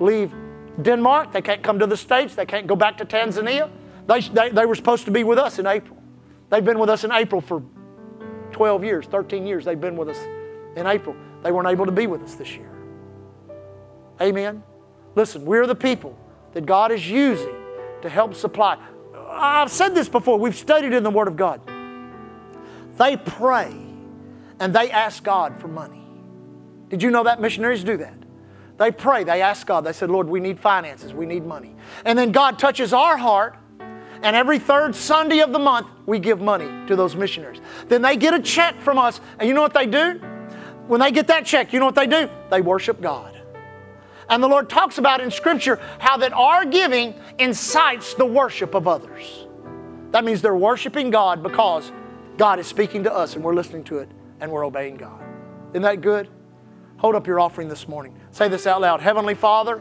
leave 0.00 0.32
Denmark. 0.80 1.32
They 1.32 1.42
can't 1.42 1.62
come 1.62 1.78
to 1.80 1.86
the 1.86 1.96
States. 1.96 2.34
They 2.34 2.46
can't 2.46 2.66
go 2.66 2.76
back 2.76 2.98
to 2.98 3.04
Tanzania. 3.04 3.70
They, 4.06 4.20
they, 4.20 4.50
they 4.50 4.66
were 4.66 4.74
supposed 4.74 5.04
to 5.04 5.10
be 5.10 5.24
with 5.24 5.38
us 5.38 5.58
in 5.58 5.66
April. 5.66 5.99
They've 6.50 6.64
been 6.64 6.78
with 6.78 6.90
us 6.90 7.04
in 7.04 7.12
April 7.12 7.40
for 7.40 7.62
12 8.52 8.84
years, 8.84 9.06
13 9.06 9.46
years. 9.46 9.64
They've 9.64 9.80
been 9.80 9.96
with 9.96 10.08
us 10.08 10.18
in 10.76 10.86
April. 10.86 11.16
They 11.42 11.52
weren't 11.52 11.68
able 11.68 11.86
to 11.86 11.92
be 11.92 12.06
with 12.06 12.22
us 12.22 12.34
this 12.34 12.54
year. 12.54 12.70
Amen. 14.20 14.62
Listen, 15.14 15.44
we're 15.44 15.66
the 15.66 15.74
people 15.74 16.18
that 16.52 16.66
God 16.66 16.92
is 16.92 17.08
using 17.08 17.54
to 18.02 18.08
help 18.08 18.34
supply. 18.34 18.76
I've 19.28 19.70
said 19.70 19.94
this 19.94 20.08
before, 20.08 20.38
we've 20.38 20.56
studied 20.56 20.92
in 20.92 21.02
the 21.02 21.10
Word 21.10 21.28
of 21.28 21.36
God. 21.36 21.60
They 22.96 23.16
pray 23.16 23.72
and 24.58 24.74
they 24.74 24.90
ask 24.90 25.22
God 25.22 25.58
for 25.60 25.68
money. 25.68 26.04
Did 26.88 27.02
you 27.02 27.10
know 27.10 27.24
that 27.24 27.40
missionaries 27.40 27.84
do 27.84 27.96
that? 27.98 28.14
They 28.76 28.90
pray, 28.90 29.24
they 29.24 29.42
ask 29.42 29.66
God, 29.66 29.84
they 29.84 29.92
said, 29.92 30.10
Lord, 30.10 30.28
we 30.28 30.40
need 30.40 30.58
finances, 30.58 31.12
we 31.12 31.26
need 31.26 31.44
money. 31.44 31.76
And 32.04 32.18
then 32.18 32.32
God 32.32 32.58
touches 32.58 32.92
our 32.92 33.16
heart, 33.16 33.56
and 34.22 34.36
every 34.36 34.58
third 34.58 34.94
Sunday 34.94 35.40
of 35.40 35.52
the 35.52 35.58
month, 35.58 35.86
we 36.06 36.18
give 36.18 36.40
money 36.40 36.68
to 36.86 36.96
those 36.96 37.16
missionaries. 37.16 37.60
Then 37.88 38.02
they 38.02 38.16
get 38.16 38.34
a 38.34 38.40
check 38.40 38.78
from 38.80 38.98
us, 38.98 39.20
and 39.38 39.48
you 39.48 39.54
know 39.54 39.62
what 39.62 39.72
they 39.72 39.86
do? 39.86 40.20
When 40.86 41.00
they 41.00 41.10
get 41.10 41.28
that 41.28 41.46
check, 41.46 41.72
you 41.72 41.80
know 41.80 41.86
what 41.86 41.94
they 41.94 42.06
do? 42.06 42.28
They 42.50 42.60
worship 42.60 43.00
God. 43.00 43.40
And 44.28 44.42
the 44.42 44.48
Lord 44.48 44.68
talks 44.68 44.98
about 44.98 45.20
in 45.20 45.30
Scripture 45.30 45.80
how 45.98 46.16
that 46.18 46.32
our 46.32 46.64
giving 46.64 47.14
incites 47.38 48.14
the 48.14 48.26
worship 48.26 48.74
of 48.74 48.86
others. 48.86 49.46
That 50.12 50.24
means 50.24 50.42
they're 50.42 50.54
worshiping 50.54 51.10
God 51.10 51.42
because 51.42 51.90
God 52.36 52.58
is 52.58 52.66
speaking 52.66 53.04
to 53.04 53.12
us 53.12 53.34
and 53.34 53.44
we're 53.44 53.54
listening 53.54 53.84
to 53.84 53.98
it 53.98 54.08
and 54.40 54.50
we're 54.50 54.64
obeying 54.64 54.96
God. 54.96 55.20
Isn't 55.70 55.82
that 55.82 56.00
good? 56.00 56.28
Hold 56.98 57.14
up 57.14 57.26
your 57.26 57.40
offering 57.40 57.68
this 57.68 57.88
morning. 57.88 58.14
Say 58.30 58.48
this 58.48 58.66
out 58.66 58.80
loud 58.80 59.00
Heavenly 59.00 59.34
Father, 59.34 59.80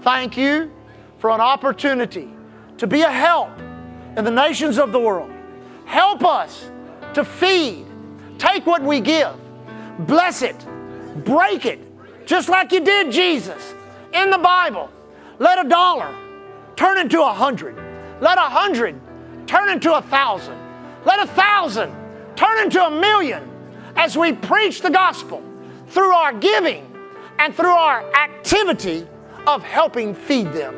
thank 0.00 0.36
you 0.36 0.72
for 1.18 1.30
an 1.30 1.40
opportunity 1.40 2.28
to 2.78 2.86
be 2.86 3.02
a 3.02 3.10
help 3.10 3.50
in 4.16 4.24
the 4.24 4.30
nations 4.30 4.78
of 4.78 4.92
the 4.92 4.98
world. 4.98 5.30
Help 5.84 6.24
us 6.24 6.70
to 7.14 7.24
feed. 7.24 7.86
Take 8.38 8.66
what 8.66 8.82
we 8.82 9.00
give, 9.00 9.34
bless 10.00 10.42
it, 10.42 10.56
break 11.24 11.66
it, 11.66 11.80
just 12.26 12.48
like 12.48 12.72
you 12.72 12.80
did 12.80 13.10
Jesus 13.10 13.74
in 14.12 14.30
the 14.30 14.38
Bible. 14.38 14.90
Let 15.38 15.64
a 15.64 15.68
dollar 15.68 16.14
turn 16.76 16.98
into 16.98 17.20
a 17.22 17.32
hundred. 17.32 17.76
Let 18.20 18.38
a 18.38 18.42
hundred 18.42 19.00
turn 19.46 19.70
into 19.70 19.94
a 19.94 20.02
thousand. 20.02 20.58
Let 21.04 21.20
a 21.20 21.26
thousand 21.26 21.92
turn 22.36 22.58
into 22.58 22.84
a 22.84 22.90
million 22.90 23.48
as 23.96 24.16
we 24.16 24.32
preach 24.32 24.80
the 24.80 24.90
gospel 24.90 25.42
through 25.88 26.12
our 26.12 26.32
giving 26.32 26.84
and 27.38 27.54
through 27.54 27.70
our 27.70 28.04
activity 28.14 29.06
of 29.46 29.62
helping 29.62 30.14
feed 30.14 30.52
them 30.52 30.74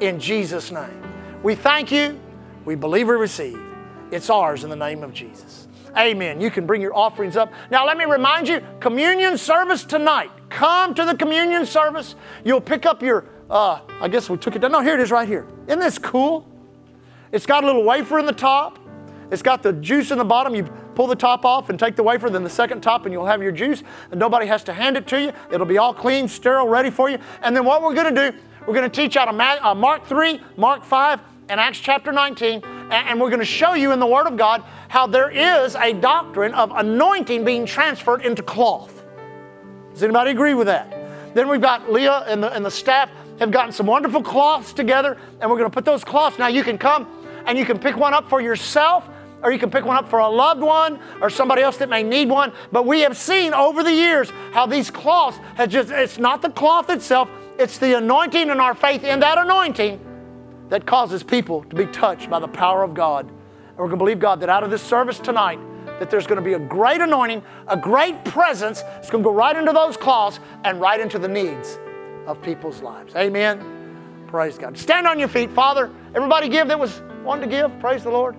in 0.00 0.18
Jesus' 0.18 0.70
name. 0.70 0.97
We 1.42 1.54
thank 1.54 1.92
you. 1.92 2.18
We 2.64 2.74
believe 2.74 3.08
we 3.08 3.14
receive. 3.14 3.58
It's 4.10 4.30
ours 4.30 4.64
in 4.64 4.70
the 4.70 4.76
name 4.76 5.02
of 5.02 5.12
Jesus. 5.12 5.68
Amen. 5.96 6.40
You 6.40 6.50
can 6.50 6.66
bring 6.66 6.82
your 6.82 6.96
offerings 6.96 7.36
up. 7.36 7.52
Now, 7.70 7.86
let 7.86 7.96
me 7.96 8.04
remind 8.04 8.48
you 8.48 8.62
communion 8.80 9.38
service 9.38 9.84
tonight. 9.84 10.30
Come 10.48 10.94
to 10.94 11.04
the 11.04 11.16
communion 11.16 11.66
service. 11.66 12.14
You'll 12.44 12.60
pick 12.60 12.86
up 12.86 13.02
your, 13.02 13.24
uh, 13.50 13.80
I 14.00 14.08
guess 14.08 14.28
we 14.28 14.36
took 14.36 14.56
it 14.56 14.60
down. 14.60 14.72
No, 14.72 14.80
here 14.80 14.94
it 14.94 15.00
is 15.00 15.10
right 15.10 15.28
here. 15.28 15.46
Isn't 15.66 15.80
this 15.80 15.98
cool? 15.98 16.46
It's 17.32 17.46
got 17.46 17.64
a 17.64 17.66
little 17.66 17.84
wafer 17.84 18.18
in 18.18 18.26
the 18.26 18.32
top. 18.32 18.78
It's 19.30 19.42
got 19.42 19.62
the 19.62 19.74
juice 19.74 20.10
in 20.10 20.18
the 20.18 20.24
bottom. 20.24 20.54
You 20.54 20.64
pull 20.94 21.06
the 21.06 21.16
top 21.16 21.44
off 21.44 21.68
and 21.68 21.78
take 21.78 21.96
the 21.96 22.02
wafer, 22.02 22.30
then 22.30 22.44
the 22.44 22.50
second 22.50 22.80
top, 22.80 23.04
and 23.04 23.12
you'll 23.12 23.26
have 23.26 23.42
your 23.42 23.52
juice. 23.52 23.82
And 24.10 24.18
nobody 24.18 24.46
has 24.46 24.64
to 24.64 24.72
hand 24.72 24.96
it 24.96 25.06
to 25.08 25.20
you. 25.20 25.32
It'll 25.52 25.66
be 25.66 25.78
all 25.78 25.92
clean, 25.92 26.28
sterile, 26.28 26.66
ready 26.66 26.90
for 26.90 27.10
you. 27.10 27.18
And 27.42 27.54
then 27.54 27.64
what 27.64 27.82
we're 27.82 27.94
going 27.94 28.14
to 28.14 28.30
do, 28.30 28.38
we're 28.68 28.74
going 28.74 28.90
to 28.90 28.94
teach 28.94 29.16
out 29.16 29.28
of 29.28 29.40
uh, 29.40 29.74
Mark 29.74 30.04
3, 30.04 30.38
Mark 30.58 30.84
5, 30.84 31.20
and 31.48 31.58
Acts 31.58 31.78
chapter 31.78 32.12
19. 32.12 32.62
And 32.90 33.18
we're 33.18 33.30
going 33.30 33.38
to 33.38 33.46
show 33.46 33.72
you 33.72 33.92
in 33.92 33.98
the 33.98 34.06
Word 34.06 34.26
of 34.26 34.36
God 34.36 34.62
how 34.88 35.06
there 35.06 35.30
is 35.30 35.74
a 35.74 35.94
doctrine 35.94 36.52
of 36.52 36.70
anointing 36.72 37.46
being 37.46 37.64
transferred 37.64 38.20
into 38.20 38.42
cloth. 38.42 39.02
Does 39.94 40.02
anybody 40.02 40.32
agree 40.32 40.52
with 40.52 40.66
that? 40.66 41.34
Then 41.34 41.48
we've 41.48 41.62
got 41.62 41.90
Leah 41.90 42.24
and 42.28 42.42
the, 42.42 42.52
and 42.52 42.62
the 42.62 42.70
staff 42.70 43.08
have 43.38 43.50
gotten 43.50 43.72
some 43.72 43.86
wonderful 43.86 44.22
cloths 44.22 44.74
together, 44.74 45.16
and 45.40 45.50
we're 45.50 45.56
going 45.56 45.70
to 45.70 45.74
put 45.74 45.86
those 45.86 46.04
cloths. 46.04 46.38
Now 46.38 46.48
you 46.48 46.62
can 46.62 46.76
come 46.76 47.08
and 47.46 47.56
you 47.56 47.64
can 47.64 47.78
pick 47.78 47.96
one 47.96 48.12
up 48.12 48.28
for 48.28 48.42
yourself, 48.42 49.08
or 49.42 49.50
you 49.50 49.58
can 49.58 49.70
pick 49.70 49.86
one 49.86 49.96
up 49.96 50.10
for 50.10 50.18
a 50.18 50.28
loved 50.28 50.60
one 50.60 51.00
or 51.22 51.30
somebody 51.30 51.62
else 51.62 51.78
that 51.78 51.88
may 51.88 52.02
need 52.02 52.28
one. 52.28 52.52
But 52.70 52.84
we 52.84 53.00
have 53.00 53.16
seen 53.16 53.54
over 53.54 53.82
the 53.82 53.94
years 53.94 54.30
how 54.52 54.66
these 54.66 54.90
cloths 54.90 55.38
have 55.54 55.70
just, 55.70 55.90
it's 55.90 56.18
not 56.18 56.42
the 56.42 56.50
cloth 56.50 56.90
itself, 56.90 57.30
it's 57.58 57.78
the 57.78 57.96
anointing 57.96 58.50
and 58.50 58.60
our 58.60 58.74
faith 58.74 59.04
in 59.04 59.20
that 59.20 59.38
anointing 59.38 60.00
that 60.68 60.86
causes 60.86 61.22
people 61.22 61.64
to 61.64 61.76
be 61.76 61.86
touched 61.86 62.30
by 62.30 62.38
the 62.38 62.48
power 62.48 62.82
of 62.82 62.94
God. 62.94 63.26
And 63.26 63.78
we're 63.78 63.86
going 63.86 63.98
to 63.98 64.04
believe, 64.04 64.20
God, 64.20 64.40
that 64.40 64.48
out 64.48 64.62
of 64.62 64.70
this 64.70 64.82
service 64.82 65.18
tonight, 65.18 65.58
that 65.98 66.10
there's 66.10 66.26
going 66.26 66.38
to 66.38 66.44
be 66.44 66.52
a 66.52 66.58
great 66.58 67.00
anointing, 67.00 67.42
a 67.66 67.76
great 67.76 68.24
presence. 68.24 68.82
It's 68.98 69.10
going 69.10 69.24
to 69.24 69.28
go 69.28 69.34
right 69.34 69.56
into 69.56 69.72
those 69.72 69.96
cloths 69.96 70.38
and 70.64 70.80
right 70.80 71.00
into 71.00 71.18
the 71.18 71.28
needs 71.28 71.78
of 72.26 72.40
people's 72.42 72.82
lives. 72.82 73.14
Amen. 73.16 74.24
Praise 74.28 74.58
God. 74.58 74.76
Stand 74.76 75.06
on 75.06 75.18
your 75.18 75.28
feet, 75.28 75.50
Father. 75.50 75.90
Everybody 76.14 76.48
give 76.48 76.68
that 76.68 76.78
was 76.78 77.02
one 77.22 77.40
to 77.40 77.46
give. 77.46 77.76
Praise 77.80 78.04
the 78.04 78.10
Lord. 78.10 78.36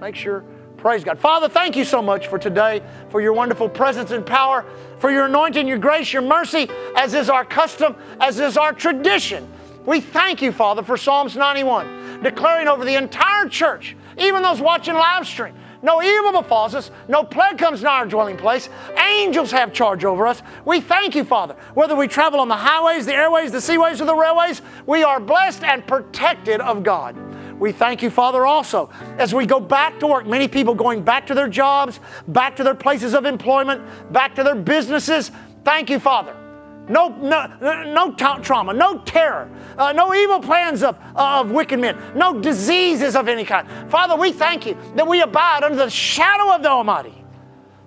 Make 0.00 0.14
sure. 0.14 0.44
Praise 0.84 1.02
God. 1.02 1.18
Father, 1.18 1.48
thank 1.48 1.76
you 1.76 1.84
so 1.86 2.02
much 2.02 2.26
for 2.26 2.38
today, 2.38 2.82
for 3.08 3.22
your 3.22 3.32
wonderful 3.32 3.70
presence 3.70 4.10
and 4.10 4.24
power, 4.26 4.66
for 4.98 5.10
your 5.10 5.24
anointing, 5.24 5.66
your 5.66 5.78
grace, 5.78 6.12
your 6.12 6.20
mercy, 6.20 6.68
as 6.94 7.14
is 7.14 7.30
our 7.30 7.42
custom, 7.42 7.96
as 8.20 8.38
is 8.38 8.58
our 8.58 8.74
tradition. 8.74 9.50
We 9.86 10.02
thank 10.02 10.42
you, 10.42 10.52
Father, 10.52 10.82
for 10.82 10.98
Psalms 10.98 11.36
91, 11.36 12.22
declaring 12.22 12.68
over 12.68 12.84
the 12.84 12.96
entire 12.96 13.48
church, 13.48 13.96
even 14.18 14.42
those 14.42 14.60
watching 14.60 14.92
live 14.92 15.26
stream, 15.26 15.54
no 15.82 16.02
evil 16.02 16.42
befalls 16.42 16.74
us, 16.74 16.90
no 17.08 17.24
plague 17.24 17.56
comes 17.56 17.80
near 17.80 17.90
our 17.90 18.04
dwelling 18.04 18.36
place. 18.36 18.68
Angels 18.98 19.50
have 19.52 19.72
charge 19.72 20.04
over 20.04 20.26
us. 20.26 20.42
We 20.66 20.82
thank 20.82 21.14
you, 21.14 21.24
Father. 21.24 21.56
Whether 21.72 21.96
we 21.96 22.08
travel 22.08 22.40
on 22.40 22.48
the 22.48 22.56
highways, 22.56 23.06
the 23.06 23.14
airways, 23.14 23.52
the 23.52 23.58
seaways, 23.62 24.02
or 24.02 24.04
the 24.04 24.14
railways, 24.14 24.60
we 24.84 25.02
are 25.02 25.18
blessed 25.18 25.64
and 25.64 25.86
protected 25.86 26.60
of 26.60 26.82
God. 26.82 27.16
We 27.64 27.72
thank 27.72 28.02
you, 28.02 28.10
Father, 28.10 28.44
also 28.44 28.90
as 29.16 29.34
we 29.34 29.46
go 29.46 29.58
back 29.58 29.98
to 30.00 30.06
work. 30.06 30.26
Many 30.26 30.48
people 30.48 30.74
going 30.74 31.02
back 31.02 31.26
to 31.28 31.34
their 31.34 31.48
jobs, 31.48 31.98
back 32.28 32.56
to 32.56 32.62
their 32.62 32.74
places 32.74 33.14
of 33.14 33.24
employment, 33.24 33.80
back 34.12 34.34
to 34.34 34.42
their 34.42 34.54
businesses. 34.54 35.30
Thank 35.64 35.88
you, 35.88 35.98
Father 35.98 36.36
no, 36.86 37.08
no, 37.08 37.46
no 37.94 38.12
trauma, 38.12 38.74
no 38.74 38.98
terror, 39.06 39.50
uh, 39.78 39.92
no 39.92 40.12
evil 40.12 40.38
plans 40.38 40.82
of, 40.82 40.98
of 41.16 41.50
wicked 41.50 41.80
men, 41.80 41.98
no 42.14 42.38
diseases 42.38 43.16
of 43.16 43.26
any 43.26 43.46
kind. 43.46 43.66
Father, 43.90 44.14
we 44.14 44.30
thank 44.32 44.66
you 44.66 44.76
that 44.94 45.06
we 45.06 45.22
abide 45.22 45.64
under 45.64 45.78
the 45.78 45.88
shadow 45.88 46.54
of 46.54 46.62
the 46.62 46.68
Almighty. 46.68 47.14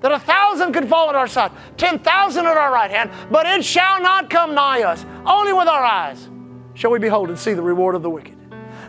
That 0.02 0.12
a 0.12 0.18
thousand 0.18 0.74
could 0.74 0.90
fall 0.90 1.10
at 1.10 1.16
our 1.16 1.28
side, 1.28 1.52
ten 1.78 2.00
thousand 2.00 2.48
at 2.48 2.58
our 2.58 2.74
right 2.74 2.90
hand, 2.90 3.12
but 3.30 3.46
it 3.46 3.64
shall 3.64 4.02
not 4.02 4.32
come 4.32 4.56
nigh 4.56 4.82
us. 4.82 5.06
Only 5.28 5.54
with 5.54 5.68
our 5.68 5.84
eyes 5.84 6.28
shall 6.74 6.90
we 6.90 6.98
behold 6.98 7.30
and 7.30 7.38
see 7.38 7.54
the 7.54 7.62
reward 7.62 7.94
of 7.94 8.02
the 8.02 8.10
wicked. 8.10 8.37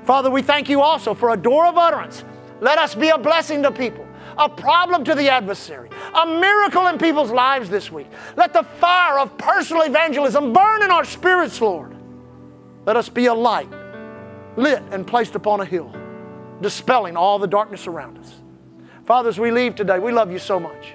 Father, 0.08 0.30
we 0.30 0.40
thank 0.40 0.70
you 0.70 0.80
also 0.80 1.12
for 1.12 1.34
a 1.34 1.36
door 1.36 1.66
of 1.66 1.76
utterance. 1.76 2.24
Let 2.62 2.78
us 2.78 2.94
be 2.94 3.10
a 3.10 3.18
blessing 3.18 3.62
to 3.64 3.70
people 3.70 4.06
a 4.38 4.48
problem 4.48 5.04
to 5.04 5.14
the 5.14 5.28
adversary, 5.28 5.90
a 6.14 6.24
miracle 6.24 6.86
in 6.86 6.96
people's 6.96 7.30
lives 7.30 7.68
this 7.68 7.92
week. 7.92 8.06
Let 8.34 8.54
the 8.54 8.62
fire 8.62 9.18
of 9.18 9.36
personal 9.36 9.82
evangelism 9.82 10.54
burn 10.54 10.82
in 10.82 10.90
our 10.90 11.04
spirits, 11.04 11.60
Lord. 11.60 11.94
Let 12.86 12.96
us 12.96 13.10
be 13.10 13.26
a 13.26 13.34
light 13.34 13.68
lit 14.56 14.82
and 14.92 15.06
placed 15.06 15.34
upon 15.34 15.60
a 15.60 15.64
hill, 15.66 15.92
dispelling 16.62 17.14
all 17.14 17.38
the 17.38 17.46
darkness 17.46 17.86
around 17.86 18.16
us. 18.16 18.32
Fathers, 19.04 19.38
we 19.38 19.50
leave 19.50 19.74
today, 19.74 19.98
we 19.98 20.12
love 20.12 20.32
you 20.32 20.38
so 20.38 20.58
much. 20.58 20.94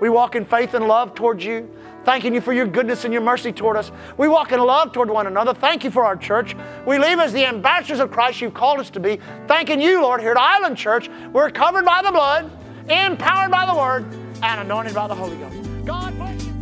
We 0.00 0.10
walk 0.10 0.36
in 0.36 0.44
faith 0.44 0.74
and 0.74 0.86
love 0.86 1.16
towards 1.16 1.44
you, 1.44 1.68
thanking 2.04 2.34
you 2.34 2.40
for 2.40 2.52
your 2.52 2.66
goodness 2.66 3.04
and 3.04 3.12
your 3.12 3.22
mercy 3.22 3.52
toward 3.52 3.76
us. 3.76 3.90
We 4.16 4.28
walk 4.28 4.52
in 4.52 4.60
love 4.60 4.92
toward 4.92 5.10
one 5.10 5.26
another. 5.26 5.54
Thank 5.54 5.84
you 5.84 5.90
for 5.90 6.04
our 6.04 6.16
church. 6.16 6.54
We 6.86 6.98
leave 6.98 7.18
as 7.18 7.32
the 7.32 7.46
ambassadors 7.46 8.00
of 8.00 8.10
Christ 8.10 8.40
you've 8.40 8.54
called 8.54 8.80
us 8.80 8.90
to 8.90 9.00
be, 9.00 9.18
thanking 9.46 9.80
you, 9.80 10.02
Lord, 10.02 10.20
here 10.20 10.32
at 10.32 10.38
Island 10.38 10.76
Church. 10.76 11.08
We're 11.32 11.50
covered 11.50 11.84
by 11.84 12.02
the 12.02 12.12
blood 12.12 12.50
empowered 12.88 13.50
by 13.50 13.66
the 13.66 13.74
Word, 13.74 14.04
and 14.42 14.60
anointed 14.60 14.94
by 14.94 15.08
the 15.08 15.14
Holy 15.14 15.36
Ghost. 15.36 15.56
God 15.84 16.14
bless 16.16 16.44
you. 16.44 16.52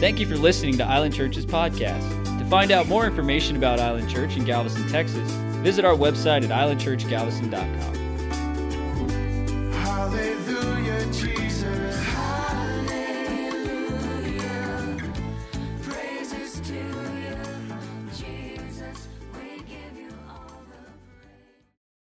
Thank 0.00 0.20
you 0.20 0.26
for 0.26 0.36
listening 0.36 0.76
to 0.78 0.84
Island 0.84 1.14
Church's 1.14 1.46
podcast. 1.46 2.38
To 2.38 2.44
find 2.46 2.70
out 2.70 2.86
more 2.88 3.06
information 3.06 3.56
about 3.56 3.80
Island 3.80 4.08
Church 4.10 4.36
in 4.36 4.44
Galveston, 4.44 4.86
Texas, 4.88 5.30
visit 5.62 5.84
our 5.84 5.94
website 5.94 6.44
at 6.44 6.50
islandchurchgalveston.com. 6.50 7.94
Hallelujah, 9.72 11.06
Jesus. 11.06 11.43